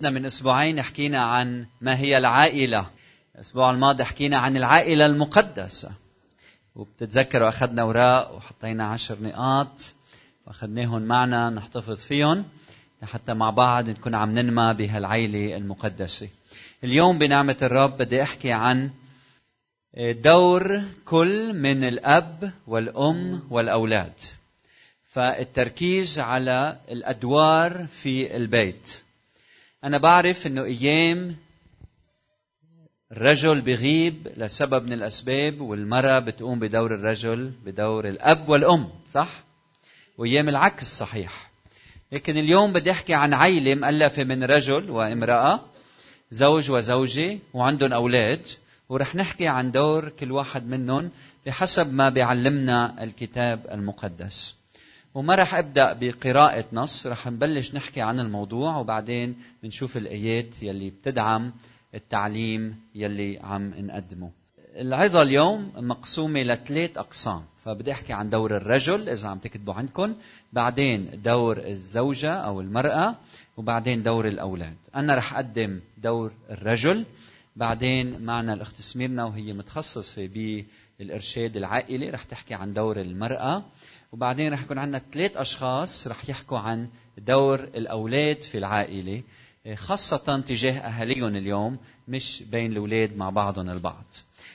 من 0.00 0.26
أسبوعين 0.26 0.82
حكينا 0.82 1.18
عن 1.18 1.66
ما 1.80 1.98
هي 1.98 2.18
العائلة. 2.18 2.90
الأسبوع 3.34 3.70
الماضي 3.70 4.04
حكينا 4.04 4.36
عن 4.36 4.56
العائلة 4.56 5.06
المقدسة. 5.06 5.90
وبتتذكروا 6.74 7.48
أخذنا 7.48 7.82
اوراق 7.82 8.34
وحطينا 8.34 8.88
عشر 8.88 9.16
نقاط 9.22 9.94
وأخذناهم 10.46 11.02
معنا 11.02 11.50
نحتفظ 11.50 11.96
فيهم 11.96 12.44
لحتى 13.02 13.34
مع 13.34 13.50
بعض 13.50 13.88
نكون 13.88 14.14
عم 14.14 14.30
ننمى 14.30 14.74
بهالعائله 14.74 15.56
المقدسة. 15.56 16.28
اليوم 16.84 17.18
بنعمة 17.18 17.56
الرب 17.62 17.98
بدي 17.98 18.22
أحكي 18.22 18.52
عن 18.52 18.90
دور 19.98 20.80
كل 21.04 21.52
من 21.52 21.84
الأب 21.84 22.52
والأم 22.66 23.42
والأولاد. 23.50 24.12
فالتركيز 25.12 26.18
على 26.18 26.76
الأدوار 26.90 27.86
في 27.86 28.36
البيت. 28.36 29.05
أنا 29.86 29.98
بعرف 29.98 30.46
إنه 30.46 30.64
أيام 30.64 31.36
الرجل 33.12 33.60
بغيب 33.60 34.32
لسبب 34.36 34.86
من 34.86 34.92
الأسباب 34.92 35.60
والمرأة 35.60 36.18
بتقوم 36.18 36.58
بدور 36.58 36.94
الرجل 36.94 37.52
بدور 37.64 38.08
الأب 38.08 38.48
والأم 38.48 38.88
صح؟ 39.08 39.44
وأيام 40.18 40.48
العكس 40.48 40.98
صحيح 40.98 41.50
لكن 42.12 42.36
اليوم 42.36 42.72
بدي 42.72 42.90
أحكي 42.90 43.14
عن 43.14 43.34
عيلة 43.34 43.74
مؤلفة 43.74 44.24
من 44.24 44.44
رجل 44.44 44.90
وامرأة 44.90 45.60
زوج 46.30 46.70
وزوجة 46.70 47.38
وعندهم 47.54 47.92
أولاد 47.92 48.46
ورح 48.88 49.14
نحكي 49.14 49.48
عن 49.48 49.70
دور 49.70 50.08
كل 50.08 50.32
واحد 50.32 50.66
منهم 50.66 51.10
بحسب 51.46 51.94
ما 51.94 52.08
بيعلمنا 52.08 53.02
الكتاب 53.04 53.66
المقدس 53.70 54.54
وما 55.16 55.34
رح 55.34 55.54
أبدأ 55.54 55.92
بقراءة 55.92 56.64
نص 56.72 57.06
رح 57.06 57.26
نبلش 57.26 57.74
نحكي 57.74 58.00
عن 58.00 58.20
الموضوع 58.20 58.76
وبعدين 58.76 59.36
بنشوف 59.62 59.96
الآيات 59.96 60.62
يلي 60.62 60.90
بتدعم 60.90 61.52
التعليم 61.94 62.80
يلي 62.94 63.38
عم 63.42 63.74
نقدمه. 63.78 64.30
العظة 64.76 65.22
اليوم 65.22 65.72
مقسومة 65.76 66.42
لثلاث 66.42 66.98
أقسام 66.98 67.42
فبدي 67.64 67.92
أحكي 67.92 68.12
عن 68.12 68.30
دور 68.30 68.56
الرجل 68.56 69.08
إذا 69.08 69.28
عم 69.28 69.38
تكتبوا 69.38 69.74
عندكم 69.74 70.14
بعدين 70.52 71.10
دور 71.24 71.58
الزوجة 71.58 72.32
أو 72.32 72.60
المرأة 72.60 73.14
وبعدين 73.56 74.02
دور 74.02 74.28
الأولاد. 74.28 74.76
أنا 74.94 75.14
رح 75.14 75.34
أقدم 75.34 75.80
دور 75.98 76.32
الرجل 76.50 77.04
بعدين 77.56 78.22
معنا 78.22 78.54
الأخت 78.54 78.80
سميرنا 78.80 79.24
وهي 79.24 79.52
متخصصة 79.52 80.28
بالإرشاد 80.98 81.56
العائلي 81.56 82.10
رح 82.10 82.22
تحكي 82.22 82.54
عن 82.54 82.72
دور 82.72 83.00
المرأة. 83.00 83.62
وبعدين 84.16 84.52
رح 84.52 84.62
يكون 84.62 84.78
عندنا 84.78 85.02
ثلاث 85.12 85.36
أشخاص 85.36 86.06
رح 86.06 86.28
يحكوا 86.28 86.58
عن 86.58 86.88
دور 87.18 87.60
الأولاد 87.60 88.42
في 88.42 88.58
العائلة 88.58 89.22
خاصة 89.74 90.40
تجاه 90.40 90.72
أهاليهم 90.72 91.36
اليوم 91.36 91.78
مش 92.08 92.42
بين 92.42 92.72
الأولاد 92.72 93.16
مع 93.16 93.30
بعضهم 93.30 93.70
البعض. 93.70 94.04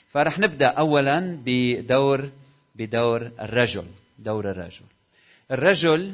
فرح 0.10 0.40
نبدأ 0.40 0.68
أولا 0.68 1.38
بدور 1.46 2.30
بدور 2.76 3.32
الرجل 3.42 3.86
دور 4.20 4.52
الرجل. 4.52 4.86
الرجل 5.52 6.14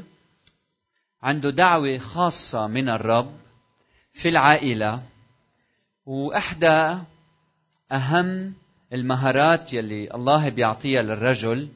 عنده 1.23 1.49
دعوة 1.49 1.97
خاصة 1.97 2.67
من 2.67 2.89
الرب 2.89 3.33
في 4.13 4.29
العائلة 4.29 5.03
وإحدى 6.05 6.97
أهم 7.91 8.53
المهارات 8.93 9.73
يلي 9.73 10.13
الله 10.15 10.49
بيعطيها 10.49 11.01
للرجل 11.01 11.67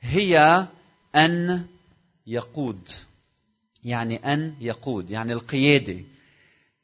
هي 0.00 0.66
أن 1.14 1.66
يقود. 2.26 2.88
يعني 3.84 4.16
أن 4.16 4.54
يقود 4.60 5.10
يعني 5.10 5.32
القيادة. 5.32 5.96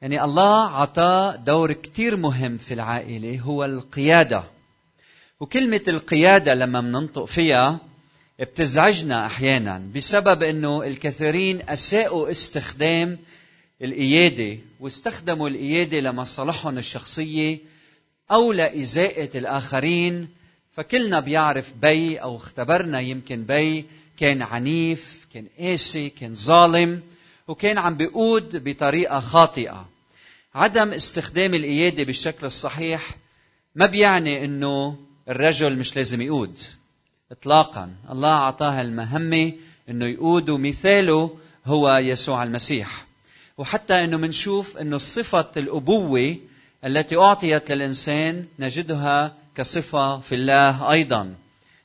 يعني 0.03 0.25
الله 0.25 0.67
عطاه 0.67 1.37
دور 1.37 1.73
كتير 1.73 2.17
مهم 2.17 2.59
في 2.59 2.75
العائلة 2.75 3.41
هو 3.41 3.65
القيادة. 3.65 4.45
وكلمة 5.41 5.81
القيادة 5.89 6.55
لما 6.55 6.81
مننطق 6.81 7.25
فيها 7.25 7.79
بتزعجنا 8.41 9.27
أحيانا 9.27 9.83
بسبب 9.95 10.43
أنه 10.43 10.83
الكثيرين 10.83 11.69
أساءوا 11.69 12.31
استخدام 12.31 13.19
القيادة 13.83 14.59
واستخدموا 14.81 15.49
القيادة 15.49 16.01
لمصالحهم 16.01 16.79
الشخصية 16.79 17.59
أو 18.31 18.53
لإزاءة 18.53 19.39
الآخرين. 19.39 20.29
فكلنا 20.77 21.21
بيعرف 21.21 21.73
بي 21.83 22.17
أو 22.17 22.37
اختبرنا 22.37 23.01
يمكن 23.01 23.43
بي 23.43 23.85
كان 24.17 24.43
عنيف 24.43 25.27
كان 25.35 25.47
قاسي 25.59 26.11
كان 26.11 26.35
ظالم 26.35 27.03
وكان 27.49 27.79
عم 27.79 27.95
بيقود 27.97 28.69
بطريقة 28.69 29.21
خاطئة. 29.21 29.89
عدم 30.55 30.93
استخدام 30.93 31.55
القيادة 31.55 32.03
بالشكل 32.05 32.47
الصحيح 32.47 33.17
ما 33.75 33.87
بيعني 33.87 34.45
إنه 34.45 34.97
الرجل 35.29 35.77
مش 35.77 35.97
لازم 35.97 36.23
يقود. 36.23 36.59
اطلاقا 37.33 37.91
الله 38.11 38.33
أعطاه 38.33 38.81
المهمة 38.81 39.53
إنه 39.89 40.07
يقود 40.07 40.51
ومثاله 40.51 41.39
هو 41.67 41.97
يسوع 41.97 42.43
المسيح. 42.43 43.07
وحتى 43.59 44.05
إنه 44.05 44.17
منشوف 44.17 44.77
إنه 44.77 44.99
صفة 44.99 45.51
الأبوة 45.57 46.37
التي 46.85 47.17
أعطيت 47.17 47.73
للإنسان 47.73 48.47
نجدها 48.59 49.35
كصفة 49.57 50.21
في 50.21 50.35
الله 50.35 50.93
أيضا. 50.93 51.35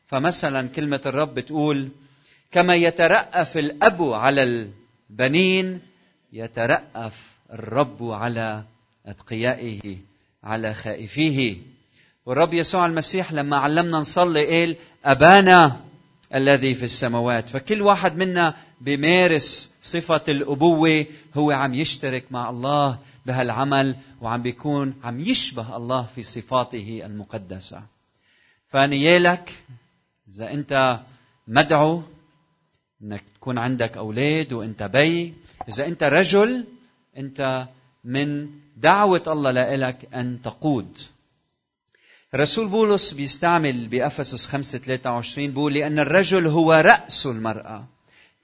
فمثلا 0.08 0.68
كلمة 0.68 1.02
الرب 1.06 1.36
بتقول 1.36 1.90
كما 2.52 2.76
يترأف 2.76 3.58
الأب 3.58 4.14
على 4.14 4.70
البنين 5.10 5.80
يترأف 6.34 7.32
الرب 7.54 8.12
على 8.12 8.64
أتقيائه 9.06 9.98
على 10.44 10.74
خائفيه. 10.74 11.58
والرب 12.26 12.54
يسوع 12.54 12.86
المسيح 12.86 13.34
لما 13.34 13.58
علمنا 13.58 14.00
نصلي 14.00 14.46
قال 14.46 14.76
أبانا 15.06 15.80
الذي 16.36 16.76
في 16.76 16.86
السماوات. 16.86 17.50
فكل 17.50 17.82
واحد 17.82 18.18
منا 18.18 18.54
بيمارس 18.82 19.72
صفة 19.82 20.22
الأبوة 20.28 21.06
هو 21.36 21.52
عم 21.52 21.74
يشترك 21.74 22.24
مع 22.32 22.50
الله 22.50 23.00
بهالعمل 23.26 23.96
وعم 24.22 24.42
بيكون 24.42 24.94
عم 25.04 25.20
يشبه 25.20 25.78
الله 25.78 26.08
في 26.16 26.24
صفاته 26.24 27.02
المقدسة. 27.06 27.84
فنيالك 28.70 29.64
إذا 30.30 30.52
أنت 30.52 31.00
مدعو 31.48 32.04
إنك 33.04 33.24
تكون 33.36 33.58
عندك 33.58 33.98
أولاد 33.98 34.54
وإنت 34.54 34.84
بي. 34.84 35.34
إذا 35.70 35.86
إنت 35.88 36.04
رجل 36.04 36.66
إنت 37.18 37.68
من 38.04 38.50
دعوة 38.78 39.24
الله 39.28 39.76
لك 39.76 40.08
أن 40.14 40.42
تقود. 40.44 40.98
الرسول 42.34 42.68
بولس 42.68 43.12
بيستعمل 43.12 43.88
بأفسس 43.88 44.46
5 44.46 44.78
23 44.78 45.48
بيقول 45.48 45.74
لأن 45.74 46.00
الرجل 46.00 46.48
هو 46.48 46.74
رأس 46.74 47.26
المرأة 47.26 47.86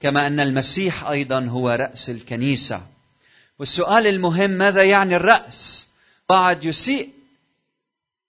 كما 0.00 0.26
أن 0.26 0.40
المسيح 0.40 1.06
أيضا 1.06 1.44
هو 1.44 1.70
رأس 1.70 2.10
الكنيسة. 2.10 2.82
والسؤال 3.58 4.06
المهم 4.06 4.50
ماذا 4.50 4.82
يعني 4.82 5.16
الرأس؟ 5.16 5.88
بعد 6.28 6.64
يسيء 6.64 7.17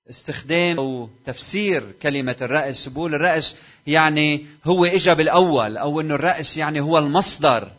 استخدام 0.09 0.77
أو 0.77 1.09
تفسير 1.25 1.91
كلمة 2.01 2.35
الرأس 2.41 2.87
بقول 2.87 3.15
الرأس 3.15 3.55
يعني 3.87 4.45
هو 4.65 4.85
اجى 4.85 5.15
بالأول 5.15 5.77
أو 5.77 6.01
إنه 6.01 6.15
الرأس 6.15 6.57
يعني 6.57 6.79
هو 6.79 6.97
المصدر. 6.97 7.71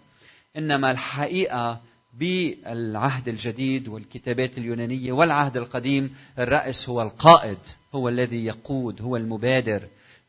إنما 0.56 0.90
الحقيقة 0.90 1.80
بالعهد 2.14 3.28
الجديد 3.28 3.88
والكتابات 3.88 4.58
اليونانية 4.58 5.12
والعهد 5.12 5.56
القديم 5.56 6.16
الرأس 6.38 6.88
هو 6.88 7.02
القائد 7.02 7.58
هو 7.94 8.08
الذي 8.08 8.44
يقود 8.44 9.02
هو 9.02 9.16
المبادر 9.16 9.82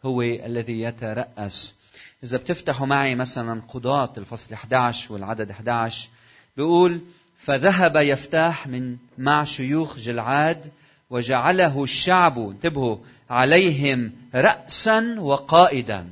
هو 0.06 0.22
الذي 0.22 0.81
يترأس. 0.81 1.75
إذا 2.23 2.38
بتفتحوا 2.38 2.88
معي 2.88 3.16
مثلا 3.16 3.62
قضاة 3.62 4.13
الفصل 4.18 4.53
11 4.53 5.13
والعدد 5.13 5.50
11 5.50 6.09
بيقول 6.57 7.00
فذهب 7.39 7.95
يفتاح 7.95 8.68
من 8.68 8.97
مع 9.18 9.44
شيوخ 9.44 9.98
جلعاد 9.98 10.71
وجعله 11.12 11.84
الشعب 11.84 12.40
انتبهوا 12.40 12.98
عليهم 13.30 14.12
رأسا 14.36 15.16
وقائدا. 15.19 16.10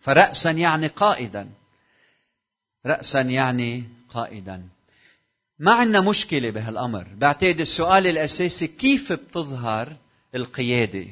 فرأسا 0.00 0.50
يعني 0.50 0.86
قائدا. 0.86 1.48
رأسا 2.86 3.20
يعني 3.20 3.84
قائدا. 4.10 4.62
ما 5.58 5.72
عندنا 5.72 6.00
مشكلة 6.00 6.50
بهالأمر. 6.50 7.06
بعتقد 7.16 7.60
السؤال 7.60 8.06
الأساسي 8.06 8.66
كيف 8.66 9.12
بتظهر 9.12 9.96
القيادة؟ 10.34 11.06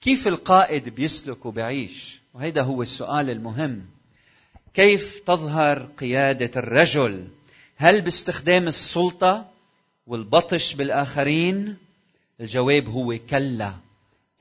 كيف 0.00 0.28
القائد 0.28 0.88
بيسلك 0.88 1.46
وبيعيش؟ 1.46 2.20
وهذا 2.34 2.62
هو 2.62 2.82
السؤال 2.82 3.30
المهم. 3.30 3.86
كيف 4.74 5.20
تظهر 5.26 5.88
قيادة 5.98 6.50
الرجل؟ 6.60 7.28
هل 7.76 8.00
باستخدام 8.00 8.68
السلطة 8.68 9.50
والبطش 10.06 10.74
بالآخرين؟ 10.74 11.83
الجواب 12.40 12.88
هو 12.88 13.18
كلا. 13.30 13.74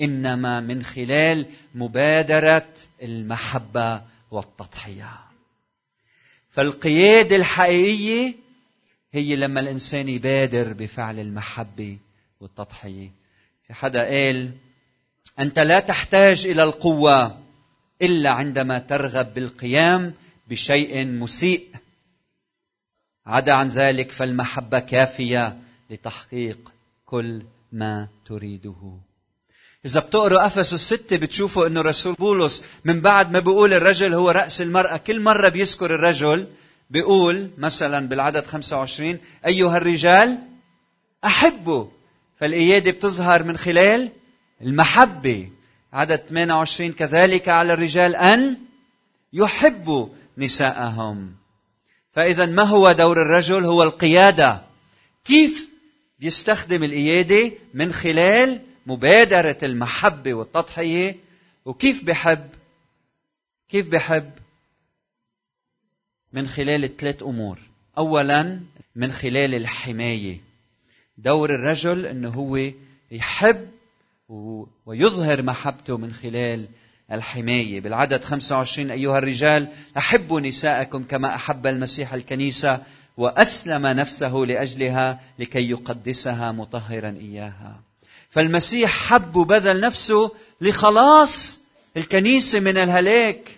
إنما 0.01 0.59
من 0.59 0.83
خلال 0.83 1.45
مبادرة 1.75 2.69
المحبة 3.01 4.01
والتضحية. 4.31 5.19
فالقياده 6.49 7.35
الحقيقيه 7.35 8.35
هي 9.13 9.35
لما 9.35 9.59
الإنسان 9.59 10.09
يبادر 10.09 10.73
بفعل 10.73 11.19
المحبة 11.19 11.97
والتضحية. 12.39 13.11
في 13.67 13.73
حدا 13.73 14.03
قال 14.03 14.51
أنت 15.39 15.59
لا 15.59 15.79
تحتاج 15.79 16.47
إلى 16.47 16.63
القوة 16.63 17.39
إلا 18.01 18.29
عندما 18.29 18.79
ترغب 18.79 19.33
بالقيام 19.33 20.13
بشيء 20.47 21.05
مسيء. 21.05 21.67
عدا 23.25 23.53
عن 23.53 23.67
ذلك 23.67 24.11
فالمحبة 24.11 24.79
كافية 24.79 25.57
لتحقيق 25.89 26.73
كل 27.05 27.41
ما 27.73 28.07
تريده. 28.25 28.99
إذا 29.85 29.99
بتقروا 29.99 30.45
أفسس 30.45 30.73
الستة 30.73 31.17
بتشوفوا 31.17 31.67
أنه 31.67 31.81
رسول 31.81 32.13
بولس 32.13 32.63
من 32.85 33.01
بعد 33.01 33.31
ما 33.31 33.39
بيقول 33.39 33.73
الرجل 33.73 34.13
هو 34.13 34.29
رأس 34.29 34.61
المرأة 34.61 34.97
كل 34.97 35.19
مرة 35.19 35.49
بيذكر 35.49 35.95
الرجل 35.95 36.47
بيقول 36.89 37.51
مثلا 37.57 38.07
بالعدد 38.07 38.45
25 38.45 39.17
أيها 39.45 39.77
الرجال 39.77 40.37
أحبوا 41.25 41.85
فالإيادة 42.39 42.91
بتظهر 42.91 43.43
من 43.43 43.57
خلال 43.57 44.09
المحبة. 44.61 45.49
عدد 45.93 46.21
28 46.29 46.91
كذلك 46.93 47.49
على 47.49 47.73
الرجال 47.73 48.15
أن 48.15 48.57
يحبوا 49.33 50.07
نساءهم. 50.37 51.35
فإذا 52.13 52.45
ما 52.45 52.63
هو 52.63 52.91
دور 52.91 53.21
الرجل؟ 53.21 53.65
هو 53.65 53.83
القيادة. 53.83 54.61
كيف 55.25 55.72
بيستخدم 56.23 56.83
القيادة 56.83 57.51
من 57.73 57.93
خلال 57.93 58.61
مبادرة 58.87 59.57
المحبة 59.63 60.33
والتضحية. 60.33 61.15
وكيف 61.65 62.03
بحب؟ 62.03 62.49
كيف 63.69 63.87
بحب؟ 63.87 64.31
من 66.33 66.47
خلال 66.47 66.97
ثلاث 66.97 67.23
أمور. 67.23 67.59
أولا 67.97 68.59
من 68.95 69.11
خلال 69.11 69.55
الحماية. 69.55 70.37
دور 71.17 71.55
الرجل 71.55 72.05
أنه 72.05 72.29
هو 72.29 72.71
يحب 73.11 73.69
ويظهر 74.85 75.41
محبته 75.41 75.97
من 75.97 76.13
خلال 76.13 76.65
الحماية. 77.11 77.79
بالعدد 77.81 78.23
25 78.23 78.91
أيها 78.91 79.17
الرجال 79.17 79.67
أحبوا 79.97 80.41
نساءكم 80.41 81.03
كما 81.03 81.35
أحب 81.35 81.67
المسيح 81.67 82.13
الكنيسة. 82.13 82.83
وأسلم 83.17 83.87
نفسه 83.87 84.35
لأجلها 84.35 85.19
لكي 85.39 85.69
يقدسها 85.69 86.51
مطهرا 86.51 87.09
إياها. 87.09 87.79
فالمسيح 88.29 88.91
حب 88.91 89.35
وبذل 89.35 89.79
نفسه 89.79 90.31
لخلاص 90.61 91.59
الكنيسة 91.97 92.59
من 92.59 92.77
الهلاك 92.77 93.49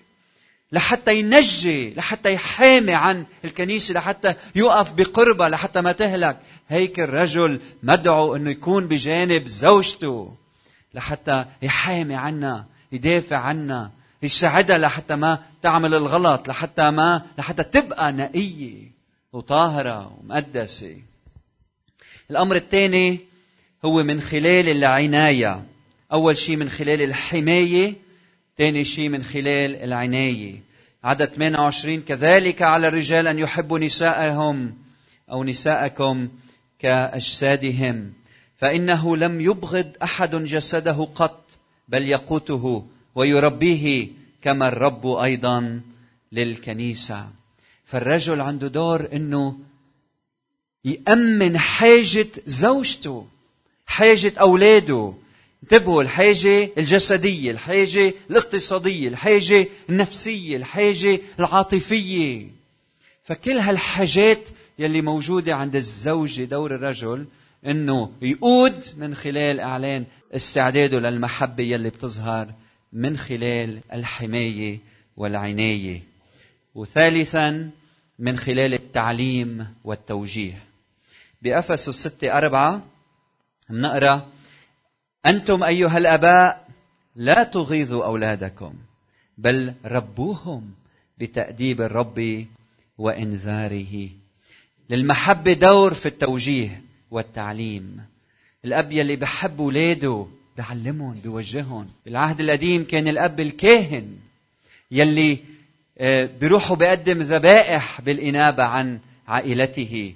لحتى 0.72 1.20
ينجي 1.20 1.94
لحتى 1.94 2.34
يحامي 2.34 2.94
عن 2.94 3.26
الكنيسة 3.46 3.94
لحتى 3.94 4.34
يقف 4.56 4.92
بقربة 4.92 5.50
لحتى 5.50 5.82
ما 5.82 5.92
تهلك. 5.92 6.38
هيك 6.70 7.00
الرجل 7.00 7.60
مدعو 7.84 8.36
إنه 8.36 8.50
يكون 8.50 8.88
بجانب 8.88 9.48
زوجته 9.48 10.36
لحتى 10.94 11.46
يحامي 11.62 12.16
عنا 12.16 12.66
يدافع 12.92 13.38
عنا 13.38 13.92
يساعدها 14.24 14.78
لحتى 14.78 15.16
ما 15.16 15.40
تعمل 15.62 15.94
الغلط 15.94 16.48
لحتى 16.48 16.92
ما 16.92 17.22
لحتى 17.38 17.64
تبقى 17.64 18.12
نقية. 18.12 18.95
وطاهرة 19.36 20.18
ومقدسة. 20.20 20.98
الأمر 22.32 22.56
الثاني 22.56 23.20
هو 23.86 24.04
من 24.04 24.22
خلال 24.22 24.70
العناية. 24.70 25.66
أول 26.14 26.38
شيء 26.38 26.56
من 26.56 26.70
خلال 26.70 27.02
الحماية 27.02 27.94
ثاني 28.58 28.84
شيء 28.86 29.10
من 29.10 29.24
خلال 29.24 29.76
العناية. 29.76 30.62
عدد 31.04 31.26
28 31.26 32.02
كذلك 32.02 32.62
على 32.62 32.88
الرجال 32.88 33.28
أن 33.28 33.40
يحبوا 33.40 33.80
نساءهم 33.80 34.78
أو 35.32 35.44
نساءكم 35.44 36.30
كأجسادهم. 36.80 38.14
فإنه 38.58 39.18
لم 39.18 39.42
يبغض 39.42 39.92
أحد 40.04 40.36
جسده 40.36 41.08
قط 41.16 41.44
بل 41.88 42.10
يقوته 42.10 42.86
ويربيه 43.16 44.08
كما 44.42 44.68
الرب 44.68 45.08
أيضا 45.08 45.82
للكنيسة. 46.32 47.45
فالرجل 47.86 48.42
عنده 48.42 48.68
دور 48.68 49.08
أنه 49.14 49.58
يأمن 50.86 51.58
حاجة 51.58 52.28
زوجته 52.46 53.28
حاجة 53.86 54.34
أولاده. 54.40 55.14
انتبهوا 55.64 56.02
الحاجة 56.02 56.70
الجسدية 56.78 57.52
الحاجة 57.52 58.14
الاقتصادية 58.30 59.08
الحاجة 59.08 59.68
النفسية 59.90 60.58
الحاجة 60.58 61.22
العاطفية. 61.40 62.48
فكل 63.24 63.58
هالحاجات 63.58 64.50
يلي 64.80 65.02
موجودة 65.02 65.56
عند 65.56 65.76
الزوجة 65.76 66.44
دور 66.44 66.76
الرجل 66.76 67.26
إنه 67.66 68.12
يقود 68.22 68.86
من 68.98 69.16
خلال 69.16 69.60
إعلان 69.60 70.06
استعداده 70.36 71.00
للمحبة 71.00 71.64
يلي 71.64 71.90
بتظهر 71.90 72.54
من 72.94 73.18
خلال 73.18 73.80
الحماية 73.94 74.80
والعناية. 75.18 76.15
وثالثا 76.76 77.70
من 78.20 78.38
خلال 78.38 78.74
التعليم 78.74 79.68
والتوجيه. 79.84 80.64
بأفسس 81.42 81.90
ستة 81.90 82.38
أربعة 82.38 82.86
بنقرا 83.70 84.30
أنتم 85.26 85.64
أيها 85.64 85.98
الأباء 85.98 86.68
لا 87.16 87.44
تغيظوا 87.44 88.06
أولادكم 88.06 88.74
بل 89.38 89.74
ربوهم 89.86 90.72
بتأديب 91.18 91.82
الرب 91.82 92.46
وإنذاره. 92.98 94.10
للمحبه 94.90 95.54
دور 95.54 95.94
في 95.94 96.06
التوجيه 96.06 96.82
والتعليم. 97.12 98.06
الأب 98.66 98.92
يلي 98.92 99.16
بحب 99.16 99.62
اولاده 99.62 100.28
بيعلمهم 100.58 101.20
بيوجههم 101.24 101.88
بالعهد 102.06 102.42
القديم 102.42 102.84
كان 102.84 103.08
الأب 103.08 103.40
الكاهن 103.40 104.18
يلي 104.92 105.40
آه، 105.98 106.26
بيروحوا 106.26 106.76
بيقدم 106.76 107.22
ذبائح 107.22 108.02
بالإنابة 108.02 108.64
عن 108.64 109.00
عائلته. 109.28 110.14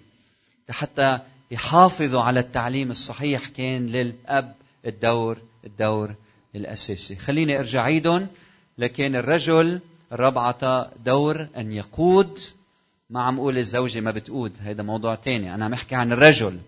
حتى 0.70 1.20
يحافظوا 1.52 2.22
على 2.22 2.40
التعليم 2.40 2.92
الصحيح 2.92 3.48
كان 3.48 3.88
للأب 3.88 4.56
الدور 4.86 5.38
الدور 5.66 6.14
الأساسي. 6.56 7.16
خليني 7.16 7.60
أرجع 7.60 7.82
عيدهم 7.82 8.28
لكن 8.78 9.16
الرجل 9.16 9.80
الرب 10.12 10.38
عطى 10.38 10.90
دور 11.06 11.48
أن 11.58 11.72
يقود. 11.72 12.40
ما 13.10 13.22
عم 13.24 13.40
أقول 13.40 13.58
الزوجة 13.58 14.00
ما 14.00 14.12
بتقود 14.12 14.54
هذا 14.62 14.84
موضوع 14.84 15.16
تاني. 15.16 15.56
أنا 15.56 15.66
عم 15.66 15.74
أحكي 15.74 15.96
عن 15.96 16.12
الرجل. 16.12 16.60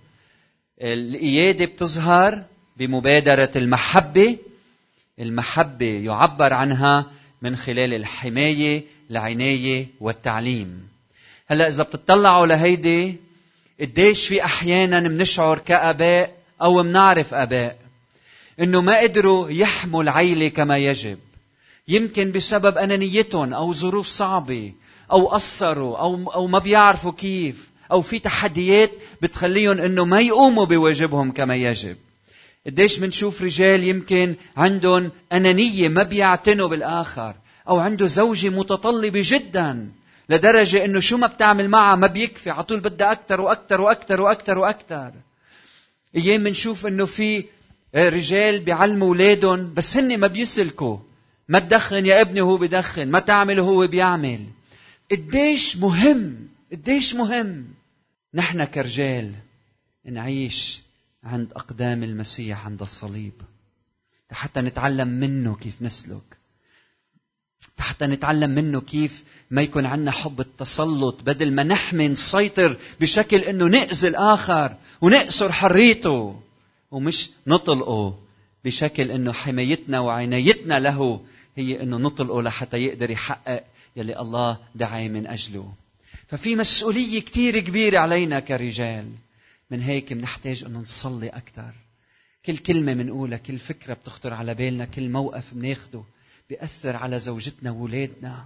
القيادة 0.82 1.66
بتظهر 1.66 2.44
بمبادرة 2.78 3.52
المحبة. 3.56 4.38
المحبة 5.20 6.02
يعبر 6.06 6.54
عنها 6.54 7.06
من 7.42 7.56
خلال 7.56 7.94
الحماية 7.94 8.84
العناية 9.12 9.88
والتعليم. 10.00 10.88
هلأ 11.48 11.68
إذا 11.68 11.84
بتطلعوا 11.84 12.46
لهيدي 12.46 13.16
قديش 13.82 14.28
في 14.28 14.46
أحيانا 14.46 15.00
بنشعر 15.00 15.58
كآباء 15.58 16.38
أو 16.62 16.84
بنعرف 16.84 17.34
آباء؟ 17.34 17.78
إنه 18.60 18.82
ما 18.82 19.00
قدروا 19.00 19.50
يحموا 19.50 20.04
العيلة 20.04 20.48
كما 20.48 20.78
يجب. 20.78 21.18
يمكن 21.88 22.32
بسبب 22.32 22.78
أنانيتهم 22.78 23.54
أو 23.54 23.74
ظروف 23.74 24.08
صعبة 24.08 24.74
أو 25.12 25.28
قصروا 25.28 25.98
أو 25.98 26.32
أو 26.32 26.48
ما 26.48 26.60
بيعرفوا 26.60 27.12
كيف 27.12 27.70
أو 27.92 28.02
في 28.02 28.20
تحديات 28.20 28.92
بتخليهم 29.22 29.80
إنه 29.80 30.06
ما 30.06 30.22
يقوموا 30.22 30.66
بواجبهم 30.66 31.32
كما 31.32 31.56
يجب. 31.56 31.98
قديش 32.66 33.00
بنشوف 33.00 33.42
رجال 33.42 33.84
يمكن 33.84 34.36
عندهم 34.58 35.12
أنانية 35.32 35.88
ما 35.88 36.04
بيعتنوا 36.04 36.68
بالآخر 36.68 37.36
أو 37.70 37.80
عنده 37.80 38.08
زوجة 38.08 38.50
متطلبة 38.50 39.22
جدا 39.26 39.90
لدرجة 40.30 40.86
إنه 40.86 41.00
شو 41.00 41.18
ما 41.18 41.28
بتعمل 41.28 41.70
معها 41.70 41.96
ما 41.96 42.08
بيكفي 42.08 42.50
على 42.50 42.64
طول 42.64 42.80
بدها 42.80 43.12
أكثر 43.12 43.42
وأكثر 43.42 43.82
وأكثر 43.82 44.22
وأكثر 44.22 44.58
وأكثر 44.58 45.12
أيام 46.16 46.44
بنشوف 46.44 46.88
إنه 46.88 47.06
في 47.06 47.46
رجال 47.96 48.60
بيعلموا 48.60 49.08
أولادهم 49.08 49.74
بس 49.74 49.98
هن 49.98 50.18
ما 50.18 50.28
بيسلكوا. 50.28 50.98
ما 51.50 51.60
تدخن 51.60 52.06
يا 52.06 52.22
ابني 52.22 52.42
وهو 52.42 52.58
بدخن 52.58 53.08
ما 53.08 53.20
تعمل 53.20 53.60
وهو 53.60 53.88
بيعمل. 53.88 54.46
قديش 55.12 55.78
مهم 55.78 56.48
قديش 56.72 57.16
مهم 57.16 57.66
نحن 58.34 58.64
كرجال 58.64 59.32
نعيش 60.06 60.82
عند 61.24 61.54
أقدام 61.54 62.04
المسيح 62.04 62.66
عند 62.66 62.82
الصليب. 62.82 63.34
حتى 64.32 64.62
نتعلم 64.62 65.08
منه 65.08 65.56
كيف 65.56 65.82
نسلك. 65.82 66.42
حتى 67.80 68.08
نتعلم 68.08 68.50
منه 68.50 68.82
كيف 68.82 69.24
ما 69.52 69.62
يكون 69.62 69.86
عندنا 69.86 70.12
حب 70.12 70.42
التسلط 70.42 71.22
بدل 71.22 71.52
ما 71.52 71.64
نحمي 71.64 72.08
نسيطر 72.08 72.78
بشكل 73.00 73.38
إنه 73.38 73.66
نأذي 73.66 74.08
الآخر 74.08 74.76
ونقصر 75.02 75.52
حريته 75.52 76.42
ومش 76.92 77.30
نطلقه 77.48 78.20
بشكل 78.66 79.12
إنه 79.12 79.32
حمايتنا 79.32 80.00
وعنايتنا 80.00 80.80
له 80.80 81.22
هي 81.56 81.84
إنه 81.84 81.98
نطلقه 81.98 82.42
لحتى 82.42 82.78
يقدر 82.78 83.12
يحقق 83.12 83.64
يلي 83.96 84.20
الله 84.20 84.58
دعاه 84.76 85.08
من 85.08 85.28
أجله. 85.28 85.74
ففي 86.28 86.56
مسؤولية 86.56 87.22
كتير 87.22 87.60
كبيرة 87.60 88.00
علينا 88.00 88.40
كرجال. 88.40 89.12
من 89.72 89.82
هيك 89.82 90.14
بنحتاج 90.14 90.64
أنه 90.64 90.80
نصلي 90.80 91.30
أكثر 91.30 91.74
كل 92.46 92.58
كلمة 92.58 92.94
منقولها 92.94 93.38
كل 93.38 93.58
فكرة 93.58 93.94
بتخطر 93.94 94.34
على 94.34 94.54
بالنا 94.54 94.86
كل 94.86 95.10
موقف 95.10 95.54
بناخده 95.54 96.04
بيأثر 96.50 96.96
على 96.96 97.20
زوجتنا 97.20 97.72
وولادنا. 97.72 98.46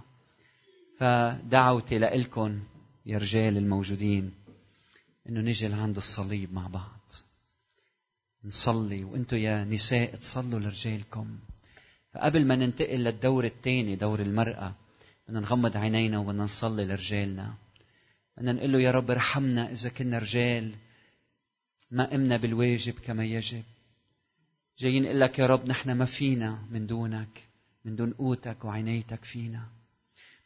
فدعوتي 0.98 1.98
لإلكم 1.98 2.60
يا 3.06 3.18
رجال 3.18 3.56
الموجودين 3.56 4.32
إنه 5.28 5.40
نجي 5.40 5.68
لعند 5.68 5.96
الصليب 5.96 6.54
مع 6.54 6.66
بعض. 6.66 7.12
نصلي 8.44 9.04
وأنتم 9.04 9.36
يا 9.36 9.64
نساء 9.64 10.16
تصلوا 10.16 10.60
لرجالكم. 10.60 11.38
فقبل 12.14 12.46
ما 12.46 12.56
ننتقل 12.56 13.04
للدور 13.04 13.44
الثاني 13.44 13.96
دور 13.96 14.20
المرأة 14.20 14.74
بدنا 15.28 15.40
نغمض 15.40 15.76
عينينا 15.76 16.18
وبدنا 16.18 16.44
نصلي 16.44 16.84
لرجالنا. 16.84 17.54
بدنا 18.36 18.52
نقول 18.52 18.72
له 18.72 18.80
يا 18.80 18.90
رب 18.90 19.10
ارحمنا 19.10 19.72
إذا 19.72 19.88
كنا 19.88 20.18
رجال 20.18 20.74
ما 21.90 22.04
قمنا 22.04 22.36
بالواجب 22.36 22.94
كما 22.94 23.24
يجب. 23.24 23.62
جايين 24.78 25.02
نقول 25.02 25.20
لك 25.20 25.38
يا 25.38 25.46
رب 25.46 25.66
نحن 25.66 25.92
ما 25.92 26.04
فينا 26.04 26.66
من 26.70 26.86
دونك 26.86 27.44
من 27.84 27.96
دون 27.96 28.12
قوتك 28.12 28.64
وعنايتك 28.64 29.24
فينا. 29.24 29.66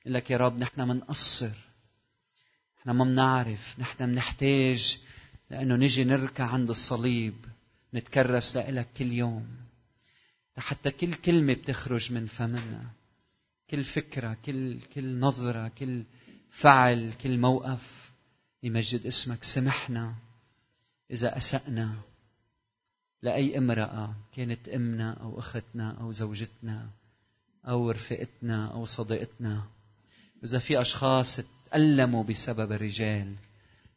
نقول 0.01 0.15
لك 0.15 0.31
يا 0.31 0.37
رب 0.37 0.59
نحن 0.59 0.89
منقصر 0.89 1.53
نحن 2.79 2.91
ما 2.91 3.05
بنعرف 3.05 3.77
نحن 3.79 4.07
بنحتاج 4.07 4.99
لأنه 5.51 5.77
نجي 5.77 6.05
نركع 6.05 6.45
عند 6.45 6.71
الصليب 6.71 7.35
نتكرس 7.95 8.57
لك 8.57 8.89
كل 8.97 9.13
يوم. 9.13 9.49
حتى 10.59 10.91
كل 10.91 11.15
كلمة 11.15 11.55
بتخرج 11.55 12.13
من 12.13 12.27
فمنا. 12.27 12.91
كل 13.71 13.85
فكرة 13.85 14.37
كل 14.47 14.81
كل 14.95 15.19
نظرة 15.19 15.69
كل 15.69 16.03
فعل 16.51 17.13
كل 17.23 17.39
موقف 17.39 18.11
يمجد 18.63 19.07
اسمك. 19.07 19.45
سمحنا. 19.45 20.15
إذا 21.11 21.37
أسأنا 21.37 21.95
لأي 23.23 23.59
امرأة 23.59 24.15
كانت 24.37 24.69
أمنا 24.69 25.13
أو 25.13 25.39
أختنا 25.39 25.97
أو 26.01 26.13
زوجتنا 26.13 26.91
أو 27.69 27.91
رفقتنا 27.91 28.73
أو 28.73 28.85
صديقتنا 28.85 29.63
إذا 30.45 30.59
في 30.59 30.81
أشخاص 30.81 31.41
تألموا 31.71 32.25
بسبب 32.25 32.73
الرجال 32.73 33.35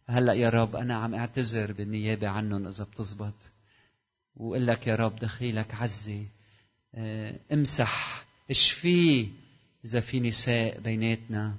هلأ 0.07 0.33
يا 0.33 0.49
رب 0.49 0.75
أنا 0.75 0.95
عم 0.95 1.15
أعتذر 1.15 1.71
بالنيابة 1.71 2.27
عنهم 2.27 2.67
إذا 2.67 2.83
بتزبط. 2.83 3.33
وأقول 4.35 4.67
لك 4.67 4.87
يا 4.87 4.95
رب 4.95 5.15
دخيلك 5.15 5.75
عزي 5.75 6.25
آه، 6.95 7.35
امسح 7.53 8.25
اشفيه 8.49 9.27
إذا 9.85 9.99
في 9.99 10.19
نساء 10.19 10.79
بيناتنا 10.79 11.55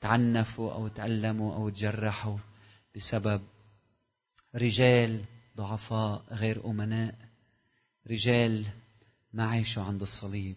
تعنفوا 0.00 0.72
أو 0.72 0.88
تألموا 0.88 1.54
أو 1.54 1.68
تجرحوا 1.68 2.36
بسبب 2.96 3.40
رجال 4.54 5.24
ضعفاء 5.56 6.24
غير 6.30 6.66
أمناء 6.70 7.14
رجال 8.10 8.66
ما 9.32 9.44
عاشوا 9.44 9.82
عند 9.82 10.02
الصليب. 10.02 10.56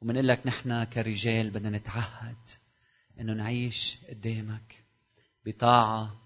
ومنقول 0.00 0.28
لك 0.28 0.46
نحن 0.46 0.84
كرجال 0.84 1.50
بدنا 1.50 1.78
نتعهد 1.78 2.36
إنه 3.20 3.32
نعيش 3.32 3.98
قدامك 4.08 4.84
بطاعة 5.46 6.20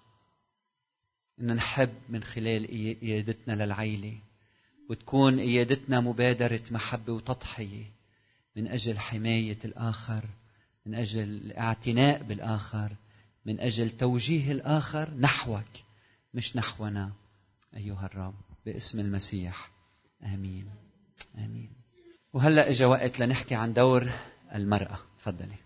إنه 1.41 1.55
نحب 1.55 1.95
من 2.09 2.25
خلال 2.25 2.67
قيادتنا 3.01 3.65
للعيلة. 3.65 4.19
وتكون 4.91 5.41
قيادتنا 5.41 6.01
مبادرة 6.01 6.63
محبة 6.71 7.13
وتضحية 7.13 7.85
من 8.57 8.69
أجل 8.69 8.99
حماية 8.99 9.59
الآخر 9.65 10.25
من 10.87 10.95
أجل 10.95 11.23
الاعتناء 11.23 12.23
بالآخر 12.23 12.93
من 13.47 13.61
أجل 13.61 13.91
توجيه 13.91 14.53
الآخر 14.53 15.15
نحوك. 15.15 15.88
مش 16.35 16.57
نحونا 16.57 17.13
أيها 17.77 18.07
الرب 18.07 18.35
باسم 18.67 19.01
المسيح. 19.01 19.71
آمين. 20.23 20.71
آمين. 21.39 21.73
وهلأ 22.33 22.71
اجى 22.71 22.85
وقت 22.85 23.21
لنحكي 23.21 23.55
عن 23.55 23.73
دور 23.73 24.11
المرأة. 24.55 24.99
تفضلي. 25.19 25.57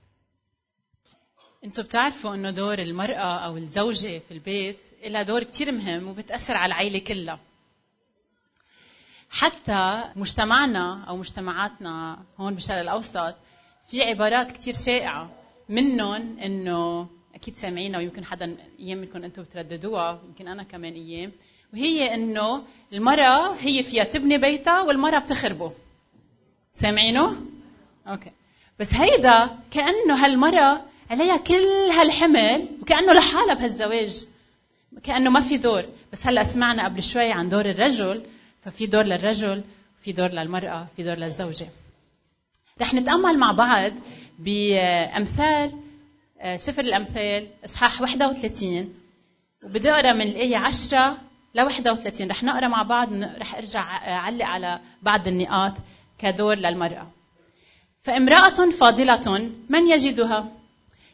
أنتم 1.64 1.82
بتعرفوا 1.82 2.34
إنه 2.34 2.50
دور 2.50 2.78
المرأة 2.78 3.38
أو 3.46 3.56
الزوجة 3.56 4.18
في 4.18 4.30
البيت 4.30 4.78
لها 5.04 5.22
دور 5.22 5.42
كثير 5.42 5.72
مهم 5.72 6.08
وبتأثر 6.08 6.56
على 6.56 6.66
العائله 6.66 6.98
كلها. 6.98 7.38
حتى 9.30 10.04
مجتمعنا 10.16 11.04
أو 11.04 11.16
مجتمعاتنا 11.16 12.24
هون 12.38 12.54
بالشرق 12.54 12.80
الأوسط 12.80 13.34
في 13.88 14.02
عبارات 14.02 14.50
كثير 14.50 14.74
شائعة 14.74 15.30
منهم 15.68 16.38
إنه 16.38 17.08
أكيد 17.42 17.56
سامعينها 17.56 18.00
ويمكن 18.00 18.24
حدا 18.24 18.56
أيام 18.80 18.98
منكم 18.98 19.24
أنتم 19.24 19.42
بترددوها 19.42 20.20
يمكن 20.28 20.48
أنا 20.48 20.62
كمان 20.62 20.92
أيام. 20.92 21.32
وهي 21.72 22.14
إنه 22.14 22.62
المرأة 22.92 23.54
هي 23.54 23.82
فيها 23.82 24.04
تبني 24.04 24.38
بيتها 24.38 24.82
والمرأة 24.82 25.18
بتخربه. 25.18 25.72
سامعينه؟ 26.72 27.36
أوكي. 28.06 28.30
بس 28.80 28.94
هيدا 28.94 29.50
كأنه 29.70 30.24
هالمرأة 30.24 30.80
عليها 31.10 31.36
كل 31.36 31.64
هالحمل 31.98 32.68
وكأنه 32.82 33.12
لحالها 33.12 33.54
بهالزواج. 33.54 34.26
كأنه 35.02 35.30
ما 35.30 35.40
في 35.40 35.56
دور. 35.56 35.84
بس 36.12 36.26
هلا 36.26 36.42
سمعنا 36.42 36.84
قبل 36.84 37.02
شوي 37.02 37.32
عن 37.32 37.48
دور 37.48 37.66
الرجل 37.66 38.22
ففي 38.64 38.86
دور 38.86 39.02
للرجل 39.02 39.64
في 40.04 40.12
دور 40.12 40.28
للمرأة 40.28 40.86
في 40.96 41.02
دور 41.02 41.14
للزوجة. 41.14 41.68
رح 42.80 42.94
نتأمل 42.94 43.38
مع 43.38 43.52
بعض 43.52 43.92
بأمثال 44.38 45.81
سفر 46.56 46.82
الأمثال 46.82 47.48
إصحاح 47.64 48.00
31 48.00 48.94
وبدي 49.64 49.90
أقرأ 49.90 50.12
من 50.12 50.22
الآية 50.22 50.56
10 50.56 51.18
ل 51.54 51.60
31 51.60 52.30
رح 52.30 52.42
نقرأ 52.42 52.68
مع 52.68 52.82
بعض 52.82 53.12
رح 53.12 53.54
أرجع 53.54 53.82
أعلق 54.16 54.44
على 54.44 54.80
بعض 55.02 55.28
النقاط 55.28 55.72
كدور 56.18 56.54
للمرأة. 56.54 57.10
فامرأة 58.02 58.70
فاضلة 58.70 59.50
من 59.68 59.90
يجدها؟ 59.90 60.52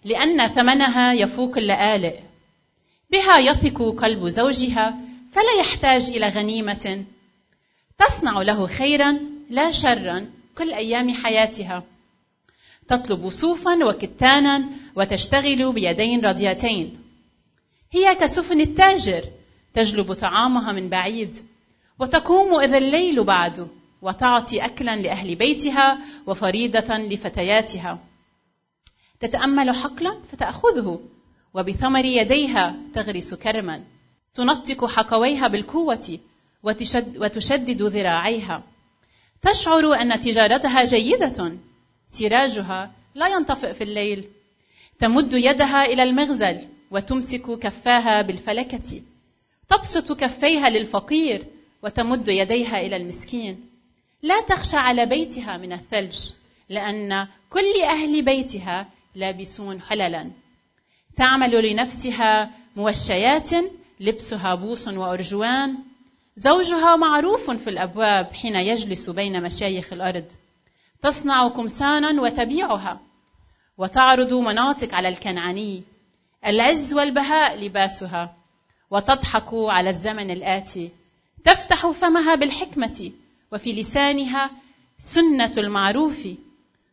لأن 0.05 0.49
ثمنها 0.49 1.13
يفوق 1.13 1.59
اللآلئ. 1.59 2.19
بها 3.11 3.39
يثق 3.39 3.83
قلب 3.99 4.29
زوجها 4.29 4.99
فلا 5.33 5.61
يحتاج 5.61 6.11
إلى 6.11 6.29
غنيمة. 6.29 7.05
تصنع 7.99 8.43
له 8.43 8.67
خيرا 8.67 9.19
لا 9.51 9.71
شرا 9.71 10.31
كل 10.59 10.73
أيام 10.73 11.15
حياتها. 11.15 11.83
تطلب 12.89 13.29
صوفا 13.29 13.85
وكتانا 13.85 14.65
وتشتغل 14.97 15.73
بيدين 15.73 16.27
رضيتين. 16.27 16.99
هي 17.93 18.15
كسفن 18.15 18.61
التاجر 18.61 19.25
تجلب 19.75 20.13
طعامها 20.13 20.73
من 20.73 20.89
بعيد 20.89 21.37
وتقوم 21.99 22.61
إذا 22.61 22.79
الليل 22.79 23.25
بعد 23.25 23.69
وتعطي 24.03 24.65
أكلا 24.65 24.97
لأهل 24.97 25.35
بيتها 25.35 25.99
وفريدة 26.27 26.99
لفتياتها. 26.99 27.99
تتأمل 29.21 29.71
حقلا 29.71 30.17
فتأخذه 30.33 31.01
وبثمر 31.55 32.05
يديها 32.05 32.77
تغرس 32.95 33.35
كرما. 33.35 33.85
تنطق 34.35 34.87
حقويها 34.87 35.49
بالقوة 35.49 36.19
وتشد 36.63 37.19
وتشدد 37.19 37.83
ذراعيها. 37.83 38.63
تشعر 39.43 39.93
أن 39.95 40.21
تجارتها 40.21 40.85
جيدة 40.85 41.59
سراجها 42.09 42.93
لا 43.15 43.29
ينطفئ 43.29 43.75
في 43.75 43.85
الليل. 43.85 44.25
تمد 44.99 45.35
يدها 45.35 45.85
إلى 45.85 46.03
المغزل 46.03 46.69
وتمسك 46.91 47.59
كفاها 47.59 48.23
بالفلكة. 48.23 49.03
تبسط 49.69 50.13
كفيها 50.13 50.71
للفقير 50.71 51.45
وتمد 51.83 52.29
يديها 52.29 52.81
إلى 52.81 52.97
المسكين. 52.97 53.69
لا 54.23 54.41
تخشى 54.41 54.77
على 54.77 55.07
بيتها 55.07 55.57
من 55.57 55.73
الثلج 55.73 56.17
لأن 56.69 57.29
كل 57.51 57.83
أهل 57.83 58.23
بيتها 58.23 58.89
لابسون 59.15 59.81
حللا. 59.81 60.31
تعمل 61.17 61.71
لنفسها 61.71 62.51
موشيات 62.77 63.51
لبسها 64.01 64.55
بوص 64.55 64.89
وأرجوان. 64.89 65.75
زوجها 66.37 66.97
معروف 66.97 67.51
في 67.51 67.71
الأبواب 67.71 68.33
حين 68.33 68.57
يجلس 68.57 69.11
بين 69.11 69.43
مشايخ 69.43 69.93
الأرض. 69.93 70.25
تصنع 71.03 71.49
كمسانا 71.49 72.23
وتبيعها. 72.23 73.01
وتعرض 73.79 74.35
مناطق 74.35 74.95
على 74.95 75.09
الكنعاني. 75.09 75.83
العز 76.47 76.95
والبهاء 76.95 77.57
لباسها. 77.57 78.37
وتضحك 78.91 79.49
على 79.53 79.91
الزمن 79.91 80.31
الآتي. 80.31 80.91
تفتح 81.45 81.87
فمها 81.87 82.35
بالحكمة. 82.35 83.13
وفي 83.53 83.73
لسانها 83.73 84.51
سنة 84.99 85.53
المعروف. 85.59 86.29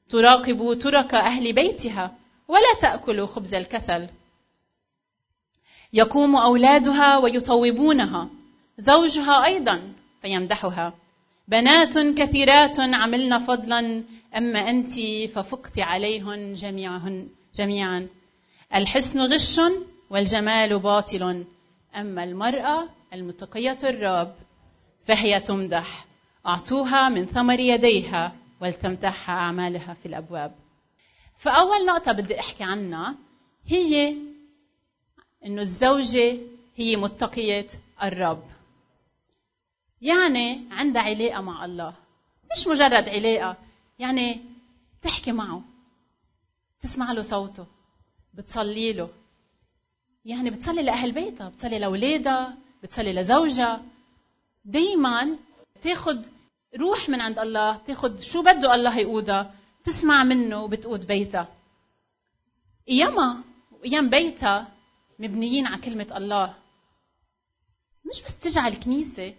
تراقب 0.09 0.79
ترك 0.81 1.13
أهل 1.13 1.53
بيتها. 1.53 2.15
ولا 2.47 2.73
تأكل 2.81 3.27
خبز 3.27 3.53
الكسل. 3.53 4.07
يقوم 5.93 6.35
أولادها 6.35 7.17
ويطوبونها. 7.17 8.29
زوجها 8.77 9.45
أيضا 9.45 9.93
فيمدحها. 10.21 10.93
بنات 11.47 11.97
كثيرات 11.97 12.79
عملن 12.79 13.39
فضلا 13.39 14.03
أما 14.37 14.69
أنت 14.69 14.93
ففقت 15.33 15.79
عليهن 15.79 16.53
جميعهن 16.53 17.27
جميعا. 17.55 18.07
الحسن 18.75 19.19
غش 19.21 19.61
والجمال 20.09 20.79
باطل 20.79 21.45
أما 21.95 22.23
المرأة 22.23 22.89
المتقية 23.13 23.77
الرب 23.83 24.35
فهي 25.05 25.39
تمدح. 25.39 26.05
أعطوها 26.47 27.09
من 27.09 27.25
ثمر 27.25 27.59
يديها 27.59 28.35
ولتمتحها 28.61 29.35
أعمالها 29.35 29.93
في 29.93 30.05
الأبواب. 30.05 30.55
فأول 31.37 31.85
نقطة 31.85 32.11
بدي 32.11 32.39
أحكي 32.39 32.63
عنها 32.63 33.15
هي 33.67 34.15
إنه 35.45 35.61
الزوجة 35.61 36.37
هي 36.75 36.95
متقية 36.95 37.67
الرب. 38.03 38.54
يعني 40.01 40.61
عندها 40.71 41.01
علاقة 41.01 41.41
مع 41.41 41.65
الله. 41.65 41.93
مش 42.57 42.67
مجرد 42.67 43.09
علاقة 43.09 43.57
يعني 43.99 44.41
تحكي 45.01 45.31
معه 45.31 45.61
تسمع 46.81 47.11
له 47.11 47.21
صوته 47.21 47.65
بتصلي 48.33 48.93
له. 48.93 49.09
يعني 50.25 50.49
بتصلي 50.49 50.83
لأهل 50.83 51.11
بيتها 51.11 51.49
بتصلي 51.49 51.79
لأولادها 51.79 52.57
بتصلي 52.83 53.13
لزوجها 53.13 53.83
دايما 54.65 55.37
تاخد 55.83 56.25
روح 56.77 57.09
من 57.09 57.21
عند 57.21 57.39
الله 57.39 57.77
تاخد 57.77 58.19
شو 58.19 58.41
بده 58.41 58.75
الله 58.75 58.97
يقودها 58.99 59.53
تسمع 59.83 60.23
منه 60.23 60.63
وبتقود 60.63 61.07
بيتها 61.07 61.47
ايامها 62.89 63.43
وايام 63.71 64.09
بيتها 64.09 64.67
مبنيين 65.19 65.67
على 65.67 65.81
كلمة 65.81 66.17
الله. 66.17 66.55
مش 68.05 68.23
بس 68.23 68.39
تجي 68.39 68.59
على 68.59 68.73
الكنيسة 68.73 69.33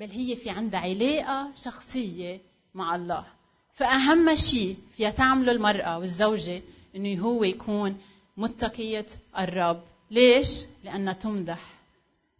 بل 0.00 0.10
هي 0.10 0.36
في 0.36 0.50
عندها 0.50 0.80
علاقة 0.80 1.50
شخصية 1.56 2.40
مع 2.74 2.96
الله 2.96 3.26
فأهم 3.72 4.34
شيء 4.34 4.76
فيها 4.96 5.10
تعمله 5.10 5.52
المرأة 5.52 5.98
والزوجة 5.98 6.62
إنه 6.96 7.20
هو 7.22 7.44
يكون 7.44 7.98
متقية 8.36 9.06
الرب 9.38 9.82
ليش؟ 10.10 10.48
لأنها 10.84 11.12
تمدح 11.12 11.60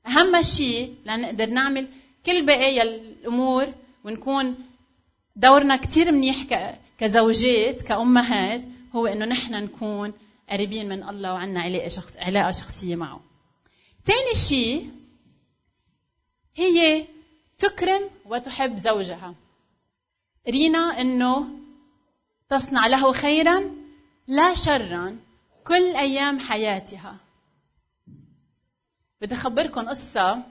أهم 0.06 0.42
شيء 0.42 0.94
لنقدر 1.06 1.46
نعمل 1.46 1.88
كل 2.26 2.46
بقايا 2.46 2.82
الأمور 2.82 3.72
ونكون 4.04 4.54
دورنا 5.36 5.76
كتير 5.76 6.12
منيح 6.12 6.36
كزوجات 6.98 7.82
كأمهات 7.82 8.62
هو 8.94 9.06
إنه 9.06 9.24
نحن 9.24 9.54
نكون 9.54 10.12
قريبين 10.50 10.88
من 10.88 11.08
الله 11.08 11.32
وعنا 11.32 11.60
علاقة 11.60 11.88
شخص 11.88 12.16
علاقة 12.16 12.50
شخصية 12.50 12.96
معه. 12.96 13.20
ثاني 14.04 14.34
شيء 14.34 14.90
هي 16.56 17.06
تكرم 17.60 18.10
وتحب 18.26 18.76
زوجها. 18.76 19.34
رينا 20.48 21.00
إنه 21.00 21.46
تصنع 22.48 22.86
له 22.86 23.12
خيرا 23.12 23.70
لا 24.26 24.54
شرا 24.54 25.16
كل 25.66 25.96
أيام 25.96 26.38
حياتها. 26.38 27.16
بدي 29.20 29.34
أخبركم 29.34 29.88
قصة 29.88 30.42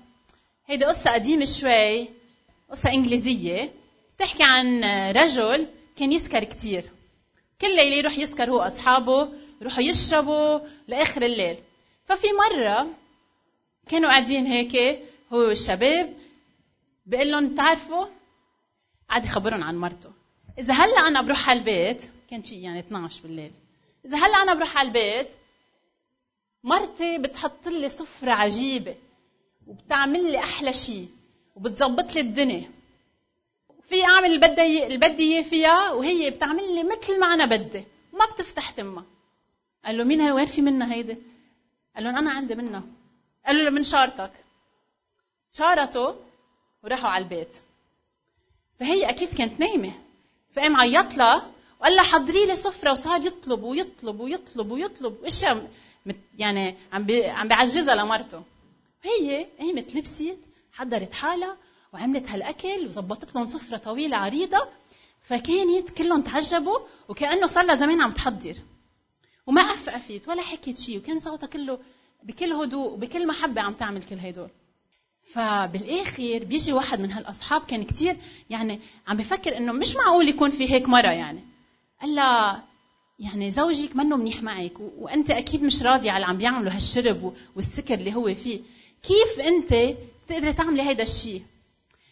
هيدي 0.65 0.85
قصة 0.85 1.11
قديمة 1.13 1.45
شوي 1.45 2.09
قصة 2.71 2.93
إنجليزية 2.93 3.73
بتحكي 4.15 4.43
عن 4.43 4.83
رجل 5.11 5.67
كان 5.95 6.11
يسكر 6.11 6.43
كتير 6.43 6.89
كل 7.61 7.75
ليلة 7.75 7.95
يروح 7.95 8.17
يسكر 8.17 8.49
هو 8.51 8.59
اصحابه 8.59 9.29
يروحوا 9.61 9.83
يشربوا 9.83 10.59
لآخر 10.87 11.21
الليل 11.21 11.57
ففي 12.05 12.27
مرة 12.27 12.87
كانوا 13.87 14.09
قاعدين 14.09 14.45
هيك 14.45 14.75
هو 15.33 15.37
والشباب 15.37 16.13
بيقول 17.09 17.31
لهم 17.31 17.49
بتعرفوا؟ 17.49 18.05
قعد 19.09 19.25
يخبرهم 19.25 19.63
عن 19.63 19.77
مرته. 19.77 20.11
إذا 20.59 20.73
هلأ 20.73 21.07
أنا 21.07 21.21
بروح 21.21 21.49
على 21.49 21.59
البيت 21.59 22.03
كان 22.29 22.43
شيء 22.43 22.59
يعني 22.59 22.79
12 22.79 23.23
بالليل. 23.23 23.51
إذا 24.05 24.17
هلأ 24.17 24.43
أنا 24.43 24.53
بروح 24.53 24.77
على 24.77 24.87
البيت 24.87 25.27
مرتي 26.63 27.17
بتحط 27.17 27.67
لي 27.67 27.89
سفرة 27.89 28.31
عجيبة 28.31 28.95
وبتعمل 29.67 30.31
لي 30.31 30.39
أحلى 30.39 30.73
شيء 30.73 31.07
وبتظبط 31.55 32.15
لي 32.15 32.21
الدنيا. 32.21 32.71
في 33.83 34.03
أعمل 34.03 34.25
اللي 34.25 34.47
بدي 34.47 34.85
اللي 34.85 34.97
بدي 34.97 35.43
فيها 35.43 35.91
وهي 35.91 36.29
بتعمل 36.29 36.75
لي 36.75 36.83
مثل 36.83 37.19
ما 37.19 37.33
أنا 37.33 37.45
بدي 37.45 37.83
ما 38.13 38.25
بتفتح 38.25 38.69
تمها 38.69 39.05
قال 39.85 39.97
له 39.97 40.03
مين 40.03 40.21
هي 40.21 40.31
وين 40.31 40.45
في 40.45 40.61
منها 40.61 40.93
هيدي؟ 40.93 41.17
قال 41.95 42.03
لهم 42.03 42.15
أنا 42.15 42.31
عندي 42.31 42.55
منها. 42.55 42.83
قال 43.45 43.65
له 43.65 43.69
من 43.69 43.83
شارتك. 43.83 44.31
شارته 45.51 46.28
وراحوا 46.83 47.09
على 47.09 47.23
البيت. 47.23 47.55
فهي 48.79 49.09
أكيد 49.09 49.33
كانت 49.33 49.59
نايمة. 49.59 49.93
فقام 50.51 50.75
عيط 50.75 51.17
لها 51.17 51.51
وقال 51.79 51.95
لها 51.95 52.03
حضري 52.03 52.45
لي 52.45 52.55
سفرة 52.55 52.91
وصار 52.91 53.25
يطلب 53.25 53.63
ويطلب 53.63 54.19
ويطلب 54.19 54.71
ويطلب 54.71 55.17
واشياء 55.23 55.71
يعني 56.37 56.75
عم 56.93 57.07
عم 57.11 57.47
بيعجزها 57.47 57.95
لمرته. 57.95 58.43
هي 59.03 59.47
قامت 59.59 59.95
لبست 59.95 60.37
حضرت 60.73 61.13
حالها 61.13 61.57
وعملت 61.93 62.29
هالأكل 62.29 62.87
وظبطت 62.87 63.35
لهم 63.35 63.45
سفرة 63.45 63.77
طويلة 63.77 64.17
عريضة. 64.17 64.67
فكانت 65.21 65.89
كلهم 65.89 66.21
تعجبوا 66.21 66.79
وكأنه 67.09 67.47
صار 67.47 67.65
لها 67.65 67.75
زمان 67.75 68.01
عم 68.01 68.11
تحضر. 68.11 68.55
وما 69.47 69.61
عفقفت 69.61 70.27
ولا 70.27 70.41
حكيت 70.41 70.79
شيء 70.79 70.97
وكان 70.97 71.19
صوتها 71.19 71.47
كله 71.47 71.79
بكل 72.23 72.53
هدوء 72.53 72.91
وبكل 72.91 73.27
محبة 73.27 73.61
عم 73.61 73.73
تعمل 73.73 74.03
كل 74.03 74.19
هدول. 74.19 74.49
فبالآخر 75.29 76.43
بيجي 76.43 76.73
واحد 76.73 76.99
من 76.99 77.11
هالأصحاب 77.11 77.61
كان 77.61 77.83
كتير 77.83 78.17
يعني 78.49 78.79
عم 79.07 79.17
بفكر 79.17 79.57
إنه 79.57 79.71
مش 79.71 79.95
معقول 79.95 80.29
يكون 80.29 80.49
في 80.49 80.71
هيك 80.71 80.89
مرة 80.89 81.11
يعني. 81.11 81.43
قال 82.01 82.15
لها 82.15 82.63
يعني 83.19 83.51
زوجك 83.51 83.95
منه 83.95 84.15
منيح 84.15 84.43
معك 84.43 84.73
وأنت 84.79 85.29
أكيد 85.29 85.63
مش 85.63 85.83
راضي 85.83 86.09
على 86.09 86.17
اللي 86.17 86.27
عم 86.27 86.37
بيعمله 86.37 86.75
هالشرب 86.75 87.33
والسكر 87.55 87.93
اللي 87.93 88.15
هو 88.15 88.35
فيه. 88.35 88.61
كيف 89.03 89.39
أنت 89.39 89.97
بتقدري 90.25 90.53
تعملي 90.53 90.81
هيدا 90.81 91.03
الشيء 91.03 91.43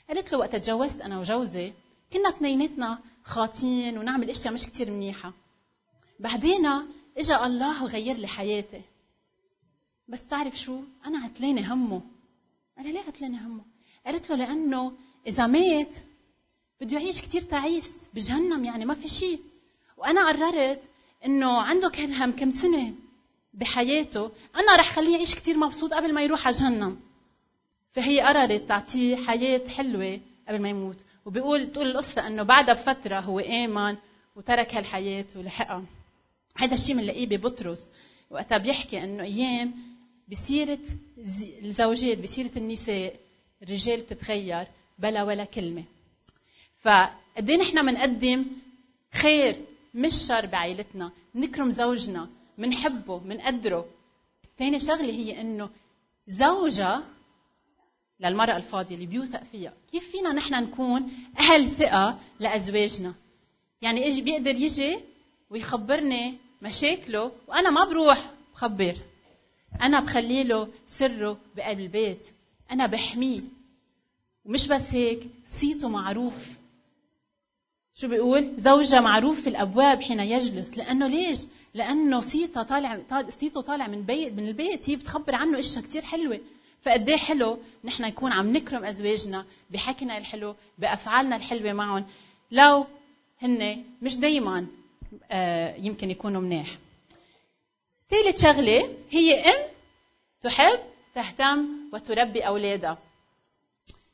قالت 0.07 0.31
له 0.31 0.37
وقت 0.39 0.55
تجوزت 0.55 1.01
أنا 1.01 1.19
وجوزي 1.19 1.73
كنا 2.13 2.29
اثنيناتنا 2.29 2.99
خاطين 3.23 3.97
ونعمل 3.97 4.29
أشياء 4.29 4.53
مش 4.53 4.65
كتير 4.65 4.91
منيحة. 4.91 5.33
بعدين 6.19 6.65
اجى 7.17 7.35
الله 7.35 7.83
وغير 7.83 8.15
لي 8.15 8.27
حياتي. 8.27 8.81
بس 10.07 10.23
بتعرف 10.23 10.55
شو؟ 10.59 10.79
أنا 11.05 11.19
عتلانه 11.19 11.73
همه. 11.73 12.16
قال 12.77 12.93
ليه 12.93 12.99
عتلانه 12.99 13.47
همه؟ 13.47 13.63
قالت 14.05 14.29
له 14.29 14.35
لأنه 14.35 14.93
إذا 15.27 15.47
مات 15.47 15.95
بده 16.81 16.99
يعيش 16.99 17.21
كتير 17.21 17.41
تعيس 17.41 18.09
بجهنم 18.13 18.65
يعني 18.65 18.85
ما 18.85 18.93
في 18.93 19.07
شيء 19.07 19.39
وأنا 19.97 20.27
قررت 20.27 20.81
إنه 21.25 21.61
عنده 21.61 21.89
كان 21.89 22.13
هم 22.13 22.31
كم 22.31 22.51
سنة 22.51 22.93
بحياته 23.53 24.31
أنا 24.55 24.75
رح 24.75 24.91
خليه 24.91 25.13
يعيش 25.13 25.35
كثير 25.35 25.57
مبسوط 25.57 25.93
قبل 25.93 26.13
ما 26.13 26.21
يروح 26.21 26.47
على 26.47 26.55
جهنم. 26.55 26.99
فهي 27.91 28.21
قررت 28.21 28.67
تعطيه 28.67 29.15
حياة 29.15 29.67
حلوة 29.67 30.19
قبل 30.47 30.61
ما 30.61 30.69
يموت. 30.69 30.97
وبيقول 31.25 31.65
بتقول 31.65 31.87
القصة 31.87 32.27
إنه 32.27 32.43
بعدها 32.43 32.73
بفترة 32.73 33.19
هو 33.19 33.39
آمن 33.39 33.95
وترك 34.35 34.75
هالحياة 34.75 35.25
ولحقها. 35.35 35.83
هذا 36.57 36.73
الشيء 36.73 36.95
بنلاقيه 36.95 37.25
ببطرس. 37.25 37.87
وقتها 38.29 38.57
بيحكي 38.57 39.03
إنه 39.03 39.23
أيام 39.23 39.73
بسيرة 40.27 40.79
الزوجات 41.63 42.17
بسيرة 42.17 42.51
النساء 42.57 43.19
الرجال 43.63 44.01
بتتغير 44.01 44.67
بلا 44.99 45.23
ولا 45.23 45.45
كلمة. 45.45 45.83
فقد 46.79 47.49
إيه 47.49 47.57
نحن 47.57 47.85
بنقدم 47.85 48.45
خير 49.13 49.61
مش 49.93 50.13
شر 50.13 50.45
بعائلتنا؟ 50.45 51.11
نكرم 51.35 51.69
زوجنا 51.69 52.29
منحبه 52.57 53.19
منقدره. 53.19 53.85
ثاني 54.59 54.79
شغلة 54.79 55.13
هي 55.13 55.41
إنه 55.41 55.69
زوجة 56.27 57.03
للمرأة 58.19 58.57
الفاضية 58.57 58.95
اللي 58.95 59.05
بيوثق 59.05 59.43
فيها. 59.43 59.73
كيف 59.91 60.11
فينا 60.11 60.33
نحن 60.33 60.53
نكون 60.63 61.11
أهل 61.39 61.71
ثقة 61.71 62.19
لأزواجنا؟ 62.39 63.13
يعني 63.81 64.03
إيش 64.03 64.19
بيقدر 64.19 64.55
يجي 64.55 64.99
ويخبرني 65.49 66.37
مشاكله 66.61 67.31
وأنا 67.47 67.69
ما 67.69 67.85
بروح 67.85 68.31
بخبر. 68.53 68.95
أنا 69.81 69.99
بخلي 69.99 70.43
له 70.43 70.67
سره 70.87 71.37
بقلب 71.55 71.79
البيت. 71.79 72.27
أنا 72.71 72.85
بحميه. 72.85 73.41
ومش 74.45 74.67
بس 74.67 74.93
هيك 74.93 75.27
صيته 75.47 75.89
معروف. 75.89 76.57
شو 77.95 78.07
بيقول؟ 78.07 78.53
زوجة 78.57 79.01
معروف 79.01 79.41
في 79.41 79.49
الأبواب 79.49 80.01
حين 80.01 80.19
يجلس. 80.19 80.77
لأنه 80.77 81.07
ليش؟ 81.07 81.39
لأنه 81.73 82.21
صيته 82.21 82.63
طالع 82.63 83.01
صيته 83.29 83.61
طالع 83.61 83.87
من 83.87 84.01
بيت 84.01 84.33
من 84.33 84.47
البيت. 84.47 84.89
هي 84.89 84.95
بتخبر 84.95 85.35
عنه 85.35 85.59
إشياء 85.59 85.83
كثير 85.83 86.01
حلوة. 86.01 86.39
فقد 86.81 87.11
حلو؟ 87.11 87.59
نحن 87.83 88.03
نكون 88.03 88.31
عم 88.31 88.53
نكرم 88.53 88.85
أزواجنا 88.85 89.45
بحكينا 89.69 90.17
الحلو 90.17 90.55
بأفعالنا 90.77 91.35
الحلوة 91.35 91.73
معهم. 91.73 92.05
لو 92.51 92.85
هن 93.41 93.83
مش 94.01 94.17
دايما 94.17 94.67
آه 95.31 95.75
يمكن 95.75 96.11
يكونوا 96.11 96.41
مناح 96.41 96.77
ثالث 98.09 98.41
شغله 98.41 98.97
هي 99.09 99.39
أم 99.39 99.67
تحب 100.41 100.79
تهتم 101.15 101.67
وتربي 101.93 102.41
أولادها 102.41 102.97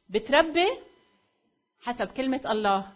بتربي 0.10 0.68
حسب 1.82 2.08
كلمة 2.08 2.42
الله 2.46 2.92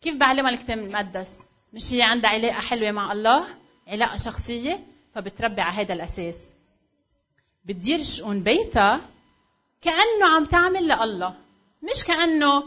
كيف 0.00 0.16
بعلمها 0.16 0.50
الكتاب 0.50 0.78
المقدس؟ 0.78 1.38
مش 1.72 1.92
هي 1.92 2.02
عندها 2.02 2.30
علاقة 2.30 2.60
حلوة 2.60 2.90
مع 2.90 3.12
الله؟ 3.12 3.46
علاقة 3.86 4.16
شخصية؟ 4.16 4.86
فبتربي 5.14 5.60
على 5.60 5.76
هذا 5.76 5.94
الأساس 5.94 6.50
بتدير 7.64 8.02
شؤون 8.02 8.42
بيتها 8.42 9.00
كأنه 9.82 10.26
عم 10.36 10.44
تعمل 10.44 10.82
لله 10.84 11.34
مش 11.82 12.04
كأنه 12.04 12.64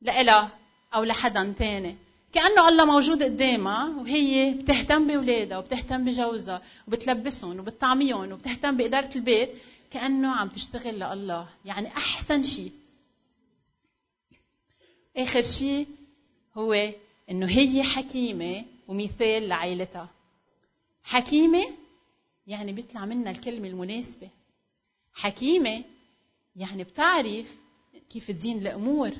لإلها 0.00 0.50
أو 0.94 1.04
لحدا 1.04 1.54
تاني 1.58 1.96
كأنه 2.32 2.68
الله 2.68 2.84
موجود 2.84 3.22
قدامها 3.22 3.88
وهي 3.88 4.54
بتهتم 4.54 5.06
بأولادها 5.06 5.58
وبتهتم 5.58 6.04
بجوزها 6.04 6.62
وبتلبسهم 6.88 7.58
وبتطعميهم 7.58 8.32
وبتهتم 8.32 8.76
بإدارة 8.76 9.10
البيت 9.16 9.50
كأنه 9.90 10.30
عم 10.32 10.48
تشتغل 10.48 10.94
لله. 10.94 11.48
يعني 11.64 11.88
أحسن 11.88 12.42
شيء 12.42 12.72
آخر 15.16 15.42
شيء 15.42 15.86
هو 16.54 16.92
إنه 17.30 17.46
هي 17.46 17.82
حكيمة 17.82 18.64
ومثال 18.88 19.48
لعائلتها. 19.48 20.08
حكيمة 21.04 21.64
يعني 22.46 22.72
بيطلع 22.72 23.04
منها 23.04 23.30
الكلمة 23.32 23.68
المناسبة. 23.68 24.28
حكيمة 25.14 25.84
يعني 26.56 26.84
بتعرف 26.84 27.56
كيف 28.10 28.30
تزين 28.30 28.58
الأمور 28.58 29.10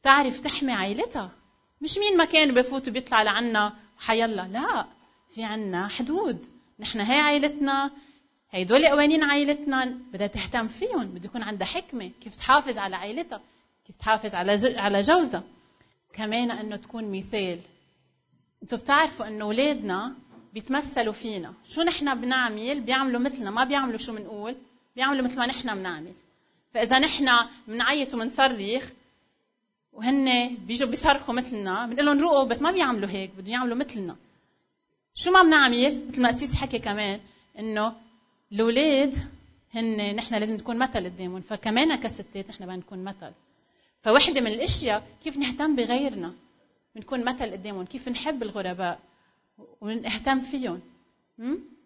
بتعرف 0.00 0.40
تحمي 0.40 0.72
عائلتها. 0.72 1.39
مش 1.80 1.98
مين 1.98 2.16
ما 2.16 2.24
كان 2.24 2.54
بفوت 2.54 2.88
وبيطلع 2.88 3.22
لعنا 3.22 3.76
حيلا 3.98 4.48
لا 4.48 4.86
في 5.34 5.44
عنا 5.44 5.88
حدود. 5.88 6.46
نحن 6.80 7.00
هي 7.00 7.18
عائلتنا 7.18 7.90
هيدول 8.50 8.86
قوانين 8.86 9.24
عائلتنا 9.24 9.84
بدها 10.12 10.26
تهتم 10.26 10.68
فيهم 10.68 11.06
بده 11.06 11.24
يكون 11.24 11.42
عندها 11.42 11.66
حكمة. 11.66 12.10
كيف 12.20 12.36
تحافظ 12.36 12.78
على 12.78 12.96
عائلتها؟ 12.96 13.40
كيف 13.86 13.96
تحافظ 13.96 14.34
على 14.34 14.78
على 14.78 15.00
جوزها؟ 15.00 15.42
كمان 16.12 16.50
إنه 16.50 16.76
تكون 16.76 17.12
مثال. 17.12 17.60
أنتم 18.62 18.76
بتعرفوا 18.76 19.28
إنه 19.28 19.44
أولادنا 19.44 20.14
بيتمثلوا 20.52 21.12
فينا. 21.12 21.54
شو 21.68 21.82
نحن 21.82 22.20
بنعمل؟ 22.20 22.80
بيعملوا 22.80 23.20
مثلنا 23.20 23.50
ما 23.50 23.64
بيعملوا 23.64 23.98
شو 23.98 24.12
بنقول 24.12 24.56
بيعملوا 24.96 25.24
مثل 25.24 25.38
ما 25.38 25.46
نحن 25.46 25.74
بنعمل. 25.74 26.12
فإذا 26.74 26.98
نحن 26.98 27.28
بنعيط 27.68 28.14
وبنصرخ 28.14 28.84
وهن 30.00 30.56
بيجوا 30.56 30.88
بيصرخوا 30.88 31.34
مثلنا 31.34 31.86
بنقول 31.86 32.06
لهم 32.06 32.20
روقوا 32.20 32.44
بس 32.44 32.62
ما 32.62 32.70
بيعملوا 32.70 33.08
هيك 33.08 33.30
بدهم 33.38 33.52
يعملوا 33.52 33.76
مثلنا. 33.76 34.16
شو 35.14 35.30
ما 35.30 35.42
بنعمل 35.42 36.08
مثل 36.08 36.22
ما 36.22 36.28
قسيس 36.28 36.54
حكي 36.54 36.78
كمان 36.78 37.20
إنه 37.58 37.96
الأولاد 38.52 39.14
هن 39.74 40.16
نحن 40.16 40.34
لازم 40.34 40.54
نكون 40.54 40.78
مثل 40.78 41.04
قدامهم 41.04 41.40
فكمان 41.40 41.96
كستات 41.96 42.48
نحن 42.48 42.64
بدنا 42.64 42.76
نكون 42.76 43.04
مثل. 43.04 43.32
فوحدة 44.02 44.40
من 44.40 44.46
الأشياء 44.46 45.06
كيف 45.24 45.36
نهتم 45.36 45.76
بغيرنا؟ 45.76 46.32
بنكون 46.94 47.24
مثل 47.24 47.52
قدامهم 47.52 47.84
كيف 47.84 48.08
نحب 48.08 48.42
الغرباء؟ 48.42 49.00
ونهتم 49.80 50.40
فيهم. 50.40 50.80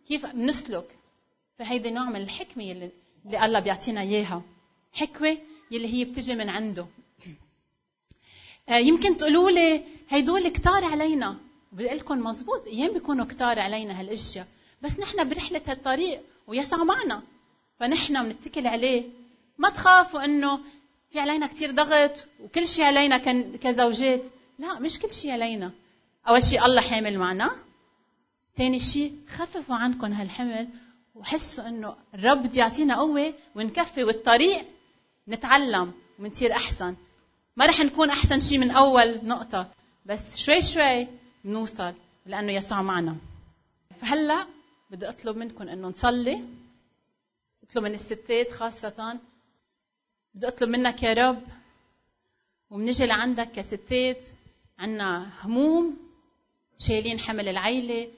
كيف 0.08 0.26
بنسلك؟ 0.26 0.88
فهيدي 1.58 1.90
نوع 1.90 2.04
من 2.04 2.20
الحكمة 2.20 2.64
اللي, 2.64 2.90
اللي 3.26 3.44
الله 3.44 3.60
بيعطينا 3.60 4.00
إياها. 4.00 4.42
حكمة 4.92 5.38
يلي 5.70 5.88
هي 5.94 6.04
بتجي 6.04 6.34
من 6.34 6.48
عنده. 6.48 6.86
يمكن 8.68 9.16
تقولوا 9.16 9.50
لي 9.50 9.82
هيدول 10.08 10.48
كتار 10.48 10.84
علينا. 10.84 11.36
بدي 11.72 11.88
لكم 11.88 12.18
مزبوط 12.18 12.66
أيام 12.66 12.92
بيكونوا 12.92 13.24
كتار 13.24 13.58
علينا 13.58 14.00
هالأشياء. 14.00 14.46
بس 14.82 14.98
نحن 15.00 15.28
برحلة 15.28 15.60
هالطريق 15.66 16.20
ويسوع 16.46 16.84
معنا. 16.84 17.22
فنحن 17.80 18.28
بنتكل 18.28 18.66
عليه. 18.66 19.04
ما 19.58 19.70
تخافوا 19.70 20.24
إنه 20.24 20.60
في 21.10 21.20
علينا 21.20 21.46
كتير 21.46 21.70
ضغط 21.70 22.24
وكل 22.40 22.68
شيء 22.68 22.84
علينا 22.84 23.18
كزوجات. 23.62 24.22
لا 24.58 24.78
مش 24.78 24.98
كل 24.98 25.12
شيء 25.12 25.30
علينا. 25.30 25.70
أول 26.28 26.44
شيء 26.44 26.64
الله 26.64 26.80
حامل 26.80 27.18
معنا. 27.18 27.56
ثاني 28.56 28.80
شيء 28.80 29.12
خففوا 29.28 29.74
عنكم 29.74 30.12
هالحمل 30.12 30.68
وحسوا 31.14 31.68
إنه 31.68 31.96
الرب 32.14 32.42
بده 32.42 32.58
يعطينا 32.58 32.96
قوة 32.96 33.34
ونكفي 33.54 34.04
والطريق 34.04 34.64
نتعلم 35.28 35.92
ونصير 36.18 36.52
أحسن. 36.52 36.94
ما 37.56 37.66
رح 37.66 37.80
نكون 37.80 38.10
أحسن 38.10 38.40
شيء 38.40 38.58
من 38.58 38.70
أول 38.70 39.26
نقطة 39.26 39.70
بس 40.06 40.36
شوي 40.36 40.60
شوي 40.60 41.08
بنوصل 41.44 41.94
لأنه 42.26 42.52
يسوع 42.52 42.82
معنا. 42.82 43.16
فهلأ 44.00 44.46
بدي 44.90 45.08
أطلب 45.08 45.36
منكم 45.36 45.68
إنه 45.68 45.88
نصلي. 45.88 46.44
أطلب 47.62 47.84
من 47.84 47.94
الستات 47.94 48.50
خاصة. 48.50 49.18
بدي 50.34 50.48
أطلب 50.48 50.68
منك 50.68 51.02
يا 51.02 51.12
رب 51.12 51.42
وبنجي 52.70 53.06
لعندك 53.06 53.52
كستات 53.52 54.20
عنا 54.78 55.30
هموم 55.42 55.96
شايلين 56.78 57.20
حمل 57.20 57.48
العيلة 57.48 58.08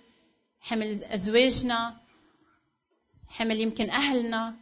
حمل 0.60 1.04
أزواجنا 1.04 1.96
حمل 3.28 3.60
يمكن 3.60 3.90
أهلنا. 3.90 4.54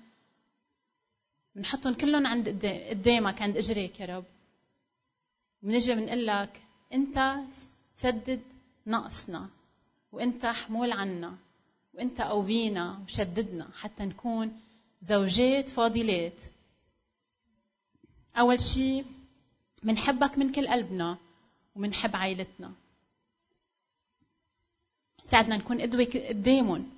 بنحطهم 1.54 1.94
كلهم 1.94 2.26
عند 2.26 2.48
قدامك 2.90 3.42
عند 3.42 3.56
إجريك 3.56 4.00
يا 4.00 4.06
رب. 4.06 4.33
بنجي 5.64 5.94
بنقول 5.94 6.26
لك 6.26 6.62
انت 6.92 7.36
سدد 7.94 8.40
نقصنا 8.86 9.48
وانت 10.12 10.46
حمول 10.46 10.92
عنا 10.92 11.36
وانت 11.94 12.20
قوينا 12.20 12.98
وشددنا 13.04 13.68
حتى 13.80 14.04
نكون 14.04 14.60
زوجات 15.02 15.68
فاضلات. 15.68 16.42
أول 18.36 18.60
شيء 18.60 19.04
بنحبك 19.82 20.38
من 20.38 20.52
كل 20.52 20.68
قلبنا 20.68 21.18
وبنحب 21.76 22.16
عائلتنا. 22.16 22.72
ساعدنا 25.22 25.56
نكون 25.56 25.80
قدوة 25.80 26.04
قدامهم 26.28 26.90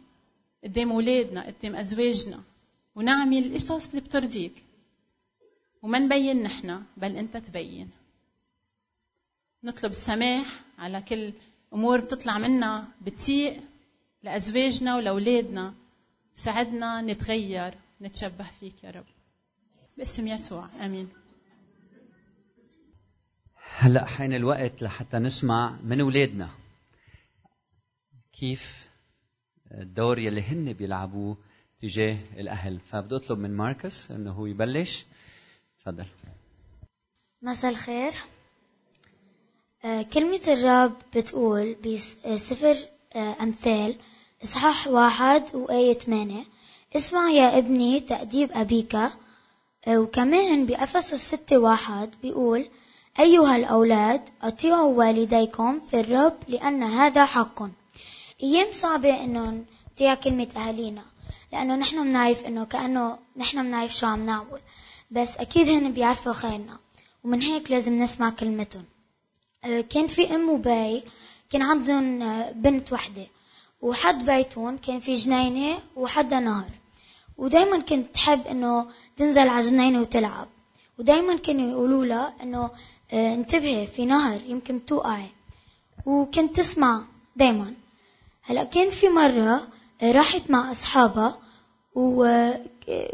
قدام 0.65 0.93
أولادنا 0.93 1.47
قدام 1.47 1.77
أزواجنا 1.77 2.43
ونعمل 2.97 3.47
القصص 3.47 3.89
اللي 3.89 4.01
بترضيك. 4.01 4.65
وما 5.83 5.99
نبين 5.99 6.43
نحن 6.43 6.83
بل 6.97 7.17
أنت 7.17 7.37
تبين. 7.37 7.91
نطلب 9.67 9.91
السماح 9.91 10.61
على 10.79 11.03
كل 11.03 11.33
أمور 11.75 12.01
بتطلع 12.01 12.39
منا 12.39 12.89
بتسيء 13.03 13.61
لأزواجنا 14.23 14.97
ولأولادنا. 14.97 15.75
ساعدنا 16.35 17.03
نتغير 17.03 17.75
نتشبه 18.01 18.47
فيك 18.61 18.85
يا 18.85 18.91
رب. 18.91 19.05
باسم 19.99 20.29
يسوع 20.29 20.69
آمين. 20.81 21.09
هلأ 23.77 24.07
حين 24.07 24.33
الوقت 24.33 24.83
لحتى 24.83 25.19
نسمع 25.19 25.77
من 25.83 26.01
أولادنا 26.01 26.51
كيف 28.33 28.89
الدور 29.71 30.19
يلي 30.19 30.43
هن 30.43 30.73
بيلعبوه 30.73 31.37
تجاه 31.81 32.19
الأهل. 32.37 32.81
فبدي 32.81 33.17
أطلب 33.17 33.39
من 33.39 33.57
ماركس 33.57 34.11
إنه 34.11 34.33
هو 34.33 34.47
يبلش. 34.47 35.05
تفضل. 35.81 36.07
مساء 37.43 37.71
الخير. 37.71 38.13
كلمة 39.85 40.41
الرب 40.49 40.93
بتقول 41.15 41.75
بسفر 41.75 42.77
آه، 43.15 43.37
أمثال 43.41 43.97
إصحاح 44.45 44.89
واحد 44.89 45.43
وآية 45.55 45.99
ثمانية 45.99 46.45
اسمع 46.97 47.31
يا 47.31 47.59
ابني 47.59 48.01
تأديب 48.01 48.51
أبيك. 48.53 48.95
آه، 48.95 49.99
وكمان 49.99 50.67
بأفسس 50.67 51.35
ستة 51.35 51.59
واحد 51.59 52.11
بيقول 52.23 52.69
أيها 53.21 53.57
الأولاد 53.57 54.21
أطيعوا 54.43 54.95
والديكم 54.95 55.81
في 55.91 56.01
الرب 56.01 56.37
لأن 56.49 56.83
هذا 56.83 57.25
حق. 57.25 57.63
أيام 58.43 58.67
صعبة 58.73 59.25
إنه 59.25 59.65
نطيع 59.93 60.15
كلمة 60.15 60.49
أهالينا 60.57 61.03
لأنه 61.53 61.77
نحن 61.77 62.03
بنعرف 62.05 62.45
إنه 62.45 62.65
كأنه 62.65 63.19
نحن 63.37 63.63
بنعرف 63.63 63.97
شو 63.97 64.07
عم 64.07 64.27
نعمل. 64.27 64.61
بس 65.11 65.39
أكيد 65.39 65.69
هن 65.69 65.93
بيعرفوا 65.93 66.33
خيرنا 66.33 66.79
ومن 67.25 67.43
هيك 67.43 67.71
لازم 67.71 68.03
نسمع 68.03 68.31
كلمتهم. 68.31 68.85
آه، 68.85 68.96
كان 69.91 70.07
في 70.07 70.35
أم 70.35 70.49
وبي 70.49 71.03
كان 71.51 71.63
عندهم 71.63 72.23
آه، 72.23 72.53
بنت 72.53 72.93
وحدة. 72.93 73.27
وحد 73.83 74.25
بيتهم 74.27 74.77
كان 74.77 74.99
في 74.99 75.15
جنينة 75.15 75.79
وحدا 75.97 76.41
نهر. 76.41 76.71
ودايما 77.39 77.79
كنت 77.79 78.15
تحب 78.15 78.47
إنه 78.47 78.87
تنزل 79.17 79.49
على 79.49 79.67
جنينة 79.67 80.01
وتلعب. 80.01 80.49
ودايما 80.99 81.37
كانوا 81.37 81.71
يقولوا 81.71 82.05
لها 82.05 82.35
إنه 82.43 82.71
آه، 83.13 83.35
انتبهي 83.35 83.87
في 83.87 84.07
نهر 84.07 84.41
يمكن 84.47 84.85
توقعي 84.85 85.27
وكنت 86.07 86.57
تسمع 86.57 87.03
دايما. 87.37 87.75
هلأ 88.43 88.65
كان 88.65 88.91
في 88.91 89.09
مرة 89.09 89.69
آه، 90.03 90.13
راحت 90.13 90.51
مع 90.51 90.71
أصحابها 90.71 91.39
آه، 91.97 92.61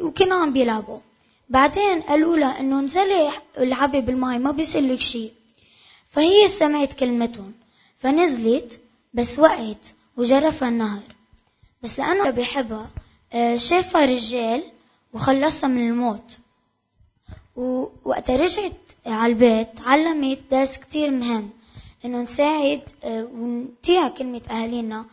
وكانوا 0.01 0.37
عم 0.37 0.53
بيلعبوا. 0.53 0.99
بعدين 1.49 2.01
قالوا 2.01 2.37
لها 2.37 2.61
إنه 2.61 2.79
انزلي 2.79 3.31
العبي 3.59 4.01
بالماء 4.01 4.39
ما 4.39 4.51
بيصير 4.51 4.83
لك 4.83 5.01
شيء. 5.01 5.33
فهي 6.13 6.49
سمعت 6.49 6.93
كلمتهم 6.93 7.53
فنزلت 7.99 8.81
بس 9.15 9.39
وقعت 9.39 9.87
وجرفها 10.17 10.69
النهر. 10.69 11.03
بس 11.83 11.99
لأنه 11.99 12.31
بيحبها 12.31 12.91
شافها 13.57 14.05
رجال 14.05 14.63
وخلصها 15.13 15.69
من 15.69 15.89
الموت. 15.89 16.39
ووقت 17.57 18.31
رجعت 18.31 18.73
على 19.07 19.33
البيت 19.33 19.81
علمت 19.87 20.39
درس 20.51 20.79
كتير 20.79 21.11
مهم 21.11 21.51
إنه 22.05 22.23
نساعد 22.23 22.83
آه، 23.05 23.25
ونطيع 23.25 24.09
كلمة 24.09 24.43
أهالينا. 24.51 25.05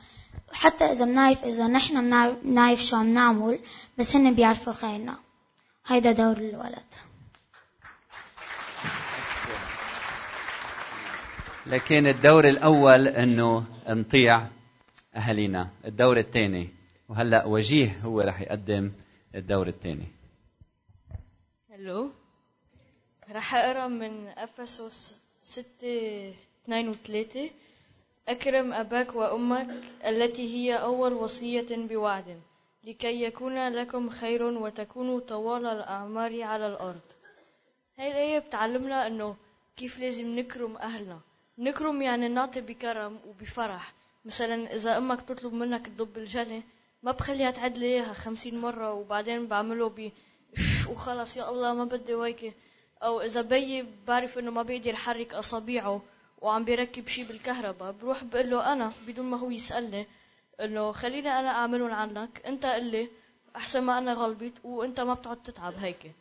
حتى 0.54 0.86
إذا 0.86 1.06
بنعرف 1.06 1.44
إذا 1.44 1.68
نحن 1.68 2.10
بنعرف 2.44 2.84
شو 2.84 2.96
عم 2.96 3.14
نعمل 3.14 3.60
بس 3.98 4.16
هن 4.16 4.34
بيعرفوا 4.34 4.74
خيرنا. 4.74 5.18
هيدا 5.88 6.12
دور 6.12 6.38
الولد. 6.38 6.90
لكن 11.70 12.08
الدور 12.08 12.50
الأول 12.50 13.08
أنه 13.08 13.64
نطيع 13.90 14.48
اهالينا 15.16 15.70
الدور 15.86 16.18
الثاني 16.18 16.70
وهلأ 17.10 17.46
وجيه 17.46 18.00
هو 18.04 18.22
رح 18.22 18.42
يقدم 18.42 18.92
الدور 19.36 19.68
الثاني. 19.68 20.08
هلو. 21.72 22.10
رح 23.32 23.56
أقرأ 23.56 23.88
من 23.88 24.28
إفسس 24.28 25.22
6 25.42 26.34
2 26.66 26.90
و 26.90 26.94
3 26.94 27.50
أكرم 28.28 28.74
أباك 28.74 29.16
وأمك 29.16 29.84
التي 30.06 30.56
هي 30.56 30.76
أول 30.76 31.14
وصية 31.14 31.68
بوعد 31.88 32.40
لكي 32.84 33.24
يكون 33.24 33.70
لكم 33.70 34.10
خير 34.10 34.44
وتكونوا 34.44 35.20
طوال 35.20 35.66
الأعمار 35.66 36.44
على 36.44 36.68
الأرض. 36.68 37.02
هاي 38.00 38.12
الآية 38.12 38.40
بتعلمنا 38.40 39.08
أنه 39.08 39.36
كيف 39.78 40.00
لازم 40.00 40.40
نكرم 40.40 40.78
أهلنا. 40.78 41.29
نكرم 41.60 42.02
يعني 42.02 42.28
نعطي 42.28 42.62
بكرم 42.62 43.20
وبفرح. 43.28 43.94
مثلا 44.26 44.76
إذا 44.76 44.98
أمك 44.98 45.24
بتطلب 45.24 45.54
منك 45.54 45.88
تضب 45.88 46.18
الجنة 46.18 46.64
ما 47.04 47.12
بخليها 47.12 47.52
تعد 47.52 47.78
لي 47.78 47.86
إياها 47.86 48.14
خمسين 48.14 48.62
مرة 48.62 48.94
وبعدين 48.94 49.48
بعمله 49.48 49.90
ب 49.90 50.12
وخلص 50.90 51.38
يا 51.38 51.50
الله 51.50 51.74
ما 51.74 51.84
بدي 51.84 52.14
ويكي. 52.14 52.54
أو 53.04 53.22
إذا 53.22 53.42
بيي 53.42 53.86
بعرف 54.08 54.38
إنه 54.40 54.52
ما 54.52 54.64
بيقدر 54.64 54.90
يحرك 54.90 55.34
اصابيعه 55.34 56.02
وعم 56.42 56.64
بيركب 56.64 57.08
شيء 57.08 57.26
بالكهرباء 57.26 57.92
بروح 57.92 58.24
بقول 58.24 58.50
له 58.50 58.74
أنا 58.74 58.92
بدون 59.08 59.26
ما 59.26 59.38
هو 59.38 59.50
يسألني 59.50 60.08
انه 60.62 60.92
خليني 60.92 61.30
أنا 61.40 61.50
أعملهم 61.50 61.92
عنك 61.92 62.42
أنت 62.46 62.66
قلي 62.66 63.10
أحسن 63.56 63.84
ما 63.84 63.98
أنا 63.98 64.14
غلبت 64.14 64.54
وأنت 64.64 65.00
ما 65.00 65.14
بتقعد 65.14 65.44
تتعب 65.44 65.74
هيك 65.74 66.12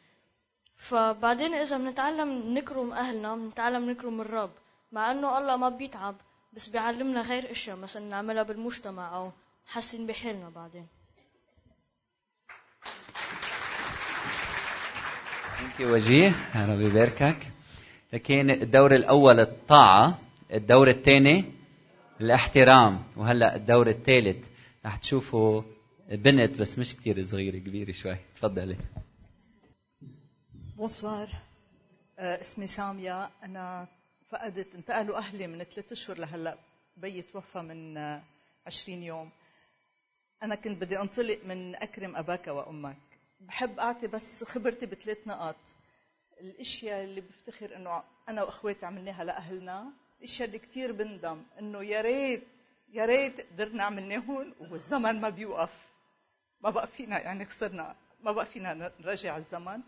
فبعدين 0.77 1.55
إذا 1.55 1.77
بنتعلم 1.79 2.59
نكرم 2.59 2.93
أهلنا 2.93 3.37
بنتعلم 3.37 3.91
نكرم 3.91 4.21
الرب. 4.21 4.51
مع 4.93 5.11
إنه 5.11 5.39
الله 5.39 5.57
ما 5.57 5.69
بيتعب 5.69 6.17
بس 6.53 6.67
بيعلمنا 6.67 7.21
غير 7.23 7.51
إشياء 7.51 7.77
مثلا 7.77 8.05
نعملها 8.09 8.43
بالمجتمع 8.43 9.17
أو 9.17 9.33
نحسن 9.69 10.07
بحالنا 10.07 10.49
بعدين. 10.49 10.87
انت 15.61 15.81
وجيه. 15.81 16.33
ربي 16.57 16.85
يباركك 16.85 17.53
لكن 18.13 18.51
الدور 18.51 18.95
الأول 18.95 19.41
الطاعة 19.41 20.19
الدور 20.53 20.89
الثاني 20.89 21.45
الاحترام 22.21 23.03
وهلأ 23.17 23.57
الدور 23.57 23.89
الثالث. 23.89 24.47
رح 24.87 24.97
تشوفوا 24.97 25.63
بنت 26.09 26.61
بس 26.61 26.79
مش 26.79 26.97
كثير 26.97 27.23
صغيرة 27.23 27.59
كبيرة 27.59 27.93
شوي. 27.93 28.17
تفضلي. 28.35 28.77
بونسوار 30.77 31.29
آه، 32.19 32.41
اسمي 32.41 32.67
سامية. 32.67 33.31
أنا 33.45 33.87
فقدت 34.31 34.75
انتقلوا 34.75 35.17
أهلي 35.19 35.47
من 35.47 35.63
ثلاثة 35.65 35.93
أشهر 35.93 36.19
لهلأ. 36.19 36.59
بيي 36.97 37.23
توفى 37.23 37.59
من 37.59 37.97
آه، 37.97 38.23
عشرين 38.67 39.03
يوم. 39.03 39.31
أنا 40.43 40.55
كنت 40.55 40.81
بدي 40.83 40.99
أنطلق 41.01 41.39
من 41.45 41.75
أكرم 41.77 42.17
أباك 42.17 42.47
وأمك. 42.47 42.97
بحب 43.41 43.79
أعطي 43.79 44.07
بس 44.07 44.45
خبرتي 44.45 44.87
بثلاث 44.87 45.19
نقاط. 45.27 45.57
الأشياء 46.41 47.05
اللي 47.05 47.21
بفتخر 47.21 47.77
إنه 47.77 48.03
أنا 48.29 48.43
وأخواتي 48.43 48.87
عملناها 48.87 49.25
لأهلنا. 49.25 49.93
الأشياء 50.19 50.49
اللي 50.49 50.59
كثير 50.59 50.93
بندم 50.93 51.43
إنه 51.59 51.83
يا 51.83 52.01
ريت 52.01 52.43
يا 52.93 53.05
ريت 53.07 53.41
قدرنا 53.53 53.85
عملناهم 53.85 54.55
والزمن 54.61 55.21
ما 55.21 55.29
بيوقف. 55.29 55.89
ما 56.61 56.71
بقى 56.71 56.87
فينا 56.87 57.21
يعني 57.21 57.45
خسرنا. 57.45 57.97
ما 58.23 58.33
بقى 58.33 58.47
فينا 58.47 58.93
نرجع 59.01 59.37
الزمن. 59.37 59.81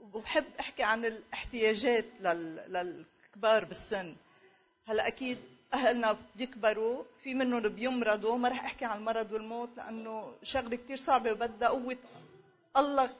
وبحب 0.00 0.44
أحكي 0.60 0.82
عن 0.82 1.04
الاحتياجات 1.04 2.04
لل- 2.20 3.04
للكبار 3.32 3.64
بالسن. 3.64 4.16
هلا 4.86 5.08
أكيد 5.08 5.38
أهلنا 5.74 6.16
بيكبروا 6.36 7.04
في 7.22 7.34
منهم 7.34 7.60
بيمرضوا. 7.60 8.36
ما 8.36 8.48
رح 8.48 8.64
أحكي 8.64 8.84
عن 8.84 8.98
المرض 8.98 9.32
والموت 9.32 9.68
لأنه 9.76 10.34
شغلة 10.42 10.76
كثير 10.76 10.96
صعبة 10.96 11.32
وبدها 11.32 11.68
قوة 11.68 11.96
الله 12.76 13.10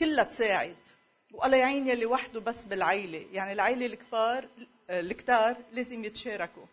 كلها 0.00 0.24
تساعد. 0.24 0.76
والله 1.32 1.56
يعين 1.56 1.88
يلي 1.88 2.06
وحده 2.06 2.40
بس 2.40 2.64
بالعيلة. 2.64 3.26
يعني 3.32 3.52
العيلة 3.52 3.86
الكبار 3.86 4.48
الكتار 4.90 5.56
لازم 5.72 6.04
يتشاركوا. 6.04 6.66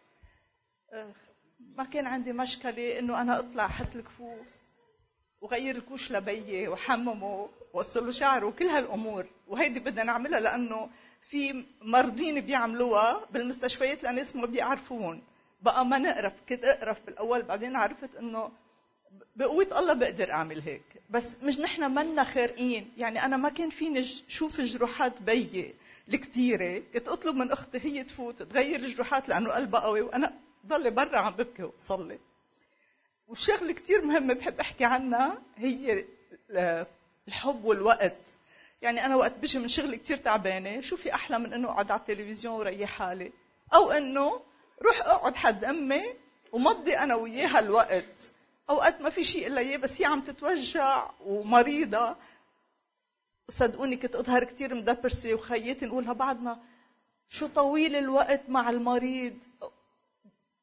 ما 1.60 1.84
كان 1.84 2.08
عندي 2.08 2.34
مشكلة 2.34 3.00
إنه 3.00 3.22
أنا 3.22 3.40
أطلع 3.40 3.66
أحط 3.66 3.96
الكفوف 3.96 4.66
وغير 5.42 5.76
الكوش 5.76 6.12
لبيي 6.12 6.68
وحممه 6.68 7.50
ووصل 7.74 8.06
له 8.06 8.12
شعره 8.12 8.46
وكل 8.46 8.66
هالأمور. 8.66 9.26
وهيدي 9.48 9.80
بدنا 9.80 10.04
نعملها 10.04 10.40
لأنه 10.40 10.90
في 11.30 11.66
مرضين 11.82 12.42
بيعملوها 12.42 13.26
بالمستشفيات 13.32 14.04
لناس 14.04 14.36
ما 14.36 14.46
بيعرفون. 14.46 15.22
بقى 15.62 15.86
ما 15.86 15.98
نقرف 15.98 16.34
كنت 16.50 16.64
اقرف 16.66 16.98
بالأول 17.06 17.42
بعدين 17.42 17.76
عرفت 17.76 18.16
إنه 18.16 18.50
بقوة 19.36 19.80
الله 19.80 19.94
بقدر 19.94 20.32
أعمل 20.32 20.62
هيك. 20.62 20.82
بس 21.10 21.38
مش 21.44 21.60
نحن 21.60 21.92
منا 21.92 22.24
خارقين. 22.24 22.92
يعني 22.98 23.26
أنا 23.26 23.38
ما 23.38 23.50
كان 23.50 23.70
فيني 23.70 24.04
شوف 24.28 24.62
جروحات 24.62 25.22
بيي 25.22 25.74
الكتيرة. 26.10 26.84
كنت 26.94 27.08
أطلب 27.08 27.36
من 27.36 27.52
أختي 27.52 27.80
هي 27.84 28.04
تفوت 28.04 28.44
تغير 28.44 28.80
الجروحات 28.80 29.30
لأنه 29.30 29.50
قلبها 29.50 29.80
قوي 29.80 30.02
وأنا 30.02 30.34
ضل 30.68 30.92
برا 30.92 31.18
عم 31.20 31.34
ببكي 31.34 31.64
وبصلي 31.64 32.20
والشغلة 33.28 33.74
كتير 33.74 34.06
مهمة 34.06 34.34
بحب 34.34 34.60
أحكي 34.60 34.86
عنها 34.86 35.42
هي 35.58 36.06
ال- 36.50 36.86
الحب 37.28 37.66
والوقت. 37.66 38.18
يعني 38.82 39.06
أنا 39.06 39.16
وقت 39.16 39.34
بجي 39.38 39.60
من 39.60 39.68
شغلي 39.68 39.98
كتير 39.98 40.18
تعبانة 40.18 40.82
شو 40.82 40.96
في 40.96 41.14
أحلى 41.14 41.40
من 41.40 41.54
إنه 41.54 41.70
أقعد 41.70 41.92
على 41.92 42.00
التلفزيون 42.00 42.54
وريح 42.56 42.90
حالي؟ 42.90 43.32
أو 43.74 43.92
إنه 43.92 44.42
روح 44.82 45.02
أقعد 45.02 45.36
حد 45.36 45.64
أمي 45.64 46.16
ومضي 46.52 46.98
أنا 46.98 47.16
وياها 47.16 47.60
الوقت 47.60 48.32
أوقات 48.70 49.02
ما 49.02 49.10
في 49.10 49.24
شيء 49.24 49.48
إلا 49.48 49.62
إياه 49.62 49.78
بس 49.78 50.02
هي 50.02 50.06
عم 50.06 50.22
تتوجع 50.22 51.10
ومريضة. 51.26 52.16
وصدقوني 53.50 53.96
كنت 53.96 54.16
أظهر 54.16 54.44
كتير 54.44 54.76
مدبرسة 54.76 55.34
وخياتي 55.34 55.86
نقولها 55.86 56.14
بعدنا 56.14 56.60
شو 57.30 57.48
طويل 57.48 57.96
الوقت 57.96 58.42
مع 58.50 58.70
المريض 58.70 59.38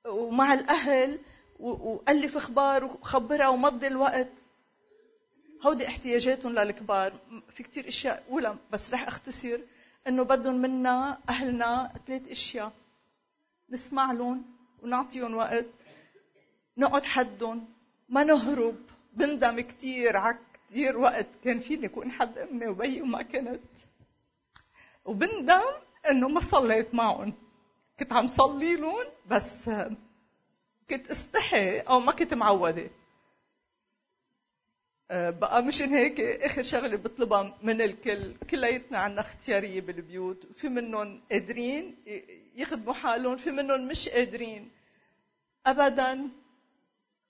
ومع 0.07 0.55
الأهل 0.55 1.21
وألف 1.61 2.37
أخبار 2.37 2.85
وخبرها 2.85 3.49
ومضي 3.49 3.87
الوقت. 3.87 4.33
هودي 5.67 5.87
احتياجاتهم 5.87 6.53
للكبار. 6.53 7.13
في 7.55 7.63
كتير 7.63 7.89
أشياء 7.89 8.25
اولى 8.31 8.57
بس 8.73 8.93
رح 8.93 9.09
أختصر 9.09 9.59
إنه 10.09 10.23
بدهم 10.23 10.55
منا 10.55 11.19
أهلنا 11.29 11.93
ثلاث 12.07 12.31
أشياء. 12.31 12.73
نسمع 13.71 14.13
لهم 14.13 14.45
ونعطيهم 14.83 15.35
وقت. 15.35 15.65
نقعد 16.79 17.05
حدهم. 17.05 17.69
ما 18.09 18.25
نهرب. 18.25 18.77
بندم 19.13 19.61
كتير 19.61 20.17
على 20.17 20.39
كتير 20.55 20.99
وقت. 20.99 21.27
كان 21.45 21.61
فيني 21.61 21.87
اكون 21.87 22.11
حد 22.13 22.39
أمي 22.39 22.67
وبيي 22.67 23.03
وما 23.03 23.23
كنت. 23.23 23.61
وبندم 25.05 25.63
إنه 26.11 26.29
ما 26.29 26.41
صليت 26.41 26.95
معهم. 26.95 27.33
كنت 28.01 28.13
عم 28.13 28.27
صلي 28.27 28.77
لهم 28.77 29.05
بس 29.31 29.71
كنت 30.91 31.11
استحي 31.11 31.79
أو 31.79 32.01
ما 32.01 32.13
كنت 32.13 32.35
معودة. 32.35 32.91
بقى 35.11 35.63
مشان 35.63 35.89
هيك 35.95 36.21
آخر 36.21 36.63
شغلة 36.63 36.97
بطلبها 36.97 37.59
من 37.63 37.81
الكل. 37.83 38.35
كلياتنا 38.51 38.99
عنا 38.99 39.21
اختيارية 39.21 39.81
بالبيوت. 39.81 40.47
في 40.55 40.69
منهم 40.69 41.21
قادرين 41.33 41.97
يخدموا 42.57 42.95
حالهم 42.95 43.37
في 43.37 43.51
منهم 43.51 43.89
مش 43.89 44.09
قادرين. 44.09 44.71
ابدا 45.67 46.29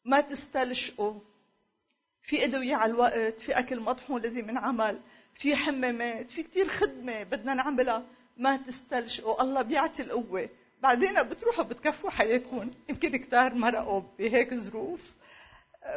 ما 0.05 0.21
تستلشقوا. 0.21 1.21
في 2.23 2.45
أدوية 2.45 2.75
على 2.75 2.93
الوقت 2.93 3.41
في 3.41 3.53
أكل 3.59 3.81
مطحون 3.81 4.23
لازم 4.23 4.49
ينعمل 4.49 5.01
في 5.35 5.57
حمامات 5.57 6.31
في 6.31 6.43
كتير 6.43 6.69
خدمة 6.69 7.23
بدنا 7.23 7.55
نعملها. 7.55 8.05
ما 8.37 8.57
تستلشقوا. 8.57 9.43
الله 9.43 9.63
بيعطي 9.63 10.03
القوة. 10.03 10.49
بعدين 10.83 11.23
بتروحوا 11.23 11.65
بتكفوا 11.65 12.11
حياتكم. 12.11 12.71
يمكن 12.89 13.17
كتار 13.17 13.55
مرقوا 13.55 14.03
بهيك 14.19 14.55
ظروف. 14.55 15.13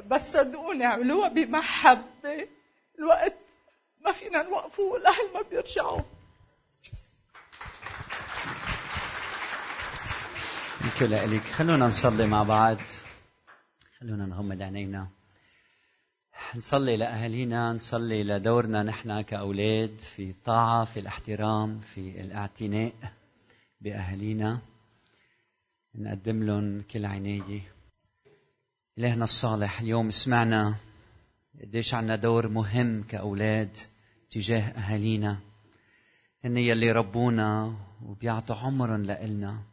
بس 0.06 0.32
صدقوني 0.34 0.86
اعملوها 0.86 1.30
بمحبه 1.30 2.47
الوقت 2.99 3.38
ما 4.06 4.12
فينا 4.12 4.43
نوقفه 4.43 4.84
والأهل 4.84 5.34
ما 5.34 5.41
بيرجعوا. 5.41 6.02
ثانك 10.80 11.02
لك 11.02 11.43
خلونا 11.43 11.88
نصلي 11.88 12.28
مع 12.28 12.43
بعض. 12.43 12.78
خلونا 13.99 14.25
نغمض 14.25 14.62
عينينا 14.62 15.08
نصلي 16.56 16.97
لأهالينا 16.97 17.73
نصلي 17.73 18.23
لدورنا 18.23 18.84
نحن 18.84 19.21
كأولاد 19.21 19.99
في 19.99 20.30
الطاعة 20.30 20.86
في 20.86 20.99
الاحترام 20.99 21.80
في 21.80 22.21
الاعتناء 22.21 22.93
بأهالينا 23.82 24.60
نقدم 25.95 26.43
لهم 26.43 26.82
كل 26.82 27.06
عناية 27.06 27.62
إلهنا 28.99 29.23
الصالح 29.23 29.81
اليوم 29.81 30.09
سمعنا 30.09 30.75
قديش 31.62 31.93
عنا 31.93 32.15
دور 32.15 32.47
مهم 32.47 33.03
كأولاد 33.03 33.77
تجاه 34.31 34.62
أهالينا. 34.62 35.39
هن 36.45 36.57
يلي 36.57 36.91
ربونا 36.91 37.75
وبيعطوا 38.03 38.55
عمرهم 38.55 39.05
لإلنا. 39.05 39.63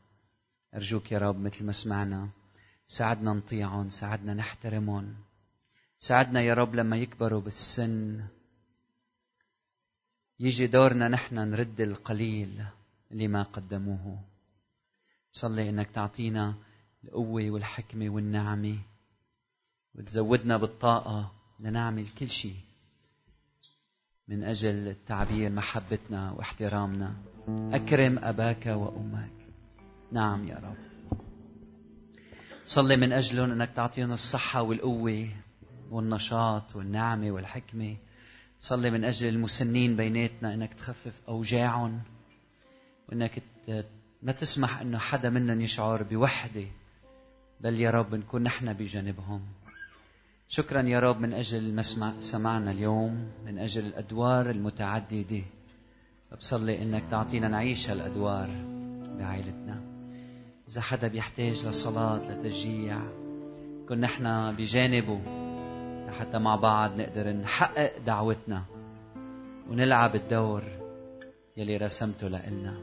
أرجوك 0.74 1.12
يا 1.12 1.18
رب 1.18 1.40
مثل 1.40 1.64
ما 1.64 1.72
سمعنا 1.72 2.28
ساعدنا 2.86 3.32
نطيعهم 3.32 3.88
ساعدنا 3.88 4.34
نحترمهم. 4.34 5.14
ساعدنا 5.98 6.40
يا 6.40 6.54
رب 6.54 6.74
لما 6.74 6.96
يكبروا 6.96 7.40
بالسن 7.40 8.24
يجي 10.40 10.66
دورنا 10.66 11.08
نحن 11.08 11.34
نرد 11.34 11.80
القليل 11.80 12.64
اللي 13.12 13.28
ما 13.28 13.42
قدموه. 13.42 14.20
صلي 15.32 15.70
إنك 15.70 15.90
تعطينا 15.90 16.54
القوة 17.04 17.50
والحكمة 17.50 18.10
والنعمة. 18.10 18.78
وتزودنا 19.98 20.56
بالطاقة 20.56 21.32
لنعمل 21.61 22.06
كل 22.18 22.28
شيء 22.28 22.56
من 24.28 24.44
أجل 24.44 24.96
تعبير 25.06 25.50
محبتنا 25.50 26.32
واحترامنا. 26.32 27.14
أكرم 27.48 28.18
أباك 28.18 28.66
وأمك. 28.66 29.30
نعم 30.12 30.48
يا 30.48 30.54
رب. 30.54 30.76
صلي 32.64 32.96
من 32.96 33.12
أجلهم 33.12 33.50
إنك 33.50 33.70
تعطيهم 33.76 34.12
الصحة 34.12 34.62
والقوة 34.62 35.28
والنشاط 35.90 36.76
والنعمة 36.76 37.30
والحكمة. 37.30 37.96
صلي 38.61 38.90
من 38.90 39.04
أجل 39.04 39.28
المسنين 39.28 39.96
بيناتنا 39.96 40.54
إنك 40.54 40.74
تخفف 40.74 41.20
أوجاعهم 41.28 42.00
وإنك 43.09 43.42
ما 44.22 44.32
تسمح 44.32 44.80
إنه 44.80 44.98
حدا 44.98 45.30
منهم 45.30 45.61
يشعر 45.61 46.02
بوحدة. 46.02 46.66
بل 47.61 47.80
يا 47.80 47.90
رب 47.90 48.14
نكون 48.14 48.42
نحن 48.42 48.72
بجانبهم. 48.72 49.46
شكرا 50.48 50.82
يا 50.82 51.00
رب 51.00 51.20
من 51.20 51.32
أجل 51.32 51.74
ما 51.74 51.82
سمعنا 52.20 52.70
اليوم 52.70 53.28
من 53.46 53.59
أجل 53.59 53.87
الأدوار 53.87 54.50
المتعددة. 54.50 55.42
بصلي 56.38 56.82
إنك 56.82 57.02
تعطينا 57.11 57.48
نعيش 57.48 57.90
هالأدوار 57.90 58.48
بعائلتنا. 59.18 59.80
إذا 60.68 60.80
حدا 60.80 61.09
بيحتاج 61.09 61.66
لصلاة 61.66 62.30
لتشجيع 62.30 62.98
كن 63.88 64.00
نحن 64.00 64.56
بجانبه 64.56 65.20
لحتى 66.09 66.38
مع 66.38 66.56
بعض 66.56 67.00
نقدر 67.00 67.32
نحقق 67.32 67.92
دعوتنا 68.06 68.62
ونلعب 69.70 70.14
الدور 70.14 70.62
يلي 71.56 71.76
رسمته 71.76 72.28
لإلنا. 72.28 72.74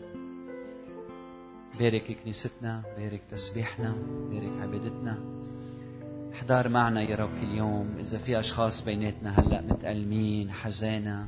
بارك 1.79 2.17
كنيستنا 2.23 2.83
بارك 2.97 3.21
تسبيحنا 3.31 3.95
بارك 4.31 4.61
عبادتنا. 4.61 5.32
احضر 6.33 6.69
معنا 6.69 7.01
يا 7.01 7.15
رب 7.15 7.29
كل 7.41 7.57
يوم. 7.57 7.95
إذا 7.99 8.17
في 8.17 8.39
أشخاص 8.39 8.85
بيناتنا 8.85 9.39
هلأ 9.39 9.61
متألمين 9.61 10.51
حزانة 10.51 11.27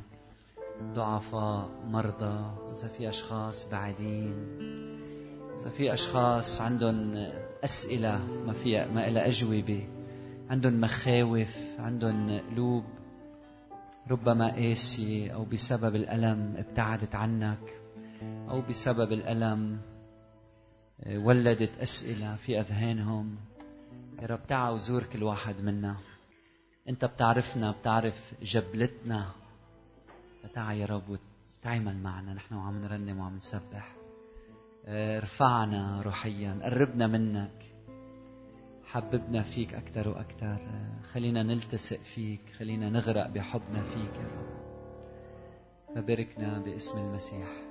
ضعفاء 0.82 1.68
مرضى 1.88 2.54
إذا 2.72 2.88
في 2.88 3.08
أشخاص 3.08 3.70
بعيدين 3.70 4.34
إذا 5.60 5.70
في 5.70 5.92
أشخاص 5.92 6.60
عندهم 6.60 7.26
أسئلة 7.64 8.20
ما 8.46 8.52
فيها 8.52 8.86
ما 8.86 9.08
إلها 9.08 9.26
أجوبة 9.26 9.88
عندهم 10.50 10.80
مخاوف 10.80 11.56
عندهم 11.78 12.40
قلوب 12.50 12.84
ربما 14.10 14.50
قاسية 14.50 15.30
أو 15.30 15.44
بسبب 15.44 15.96
الألم 15.96 16.54
ابتعدت 16.58 17.14
عنك 17.14 17.74
أو 18.22 18.60
بسبب 18.60 19.12
الألم 19.12 19.78
آه، 21.04 21.18
ولدت 21.18 21.78
أسئلة 21.82 22.36
في 22.36 22.60
أذهانهم. 22.60 23.36
يا 24.22 24.26
رب 24.26 24.46
تعا 24.48 24.70
وزور 24.70 25.02
كل 25.02 25.22
واحد 25.22 25.60
منا. 25.60 25.96
أنت 26.88 27.04
بتعرفنا 27.04 27.70
بتعرف 27.70 28.34
جبلتنا. 28.42 29.30
فتعا 30.42 30.72
يا 30.72 30.86
رب 30.86 31.02
وتعمل 31.08 31.96
معنا. 31.96 32.34
نحن 32.34 32.54
وعم 32.54 32.82
نرنم 32.82 33.20
وعم 33.20 33.36
نسبح. 33.36 33.96
ارفعنا 34.86 36.02
روحيا 36.02 36.60
قربنا 36.62 37.06
منك. 37.06 37.62
حببنا 38.84 39.42
فيك 39.42 39.74
أكثر 39.74 40.08
وأكثر. 40.08 40.58
خلينا 41.12 41.42
نلتصق 41.42 42.00
فيك 42.00 42.40
خلينا 42.58 42.90
نغرق 42.90 43.28
بحبنا 43.28 43.82
فيك 43.82 44.14
يا 44.14 44.28
رب. 44.38 44.56
فباركنا 45.94 46.58
باسم 46.58 46.98
المسيح. 46.98 47.65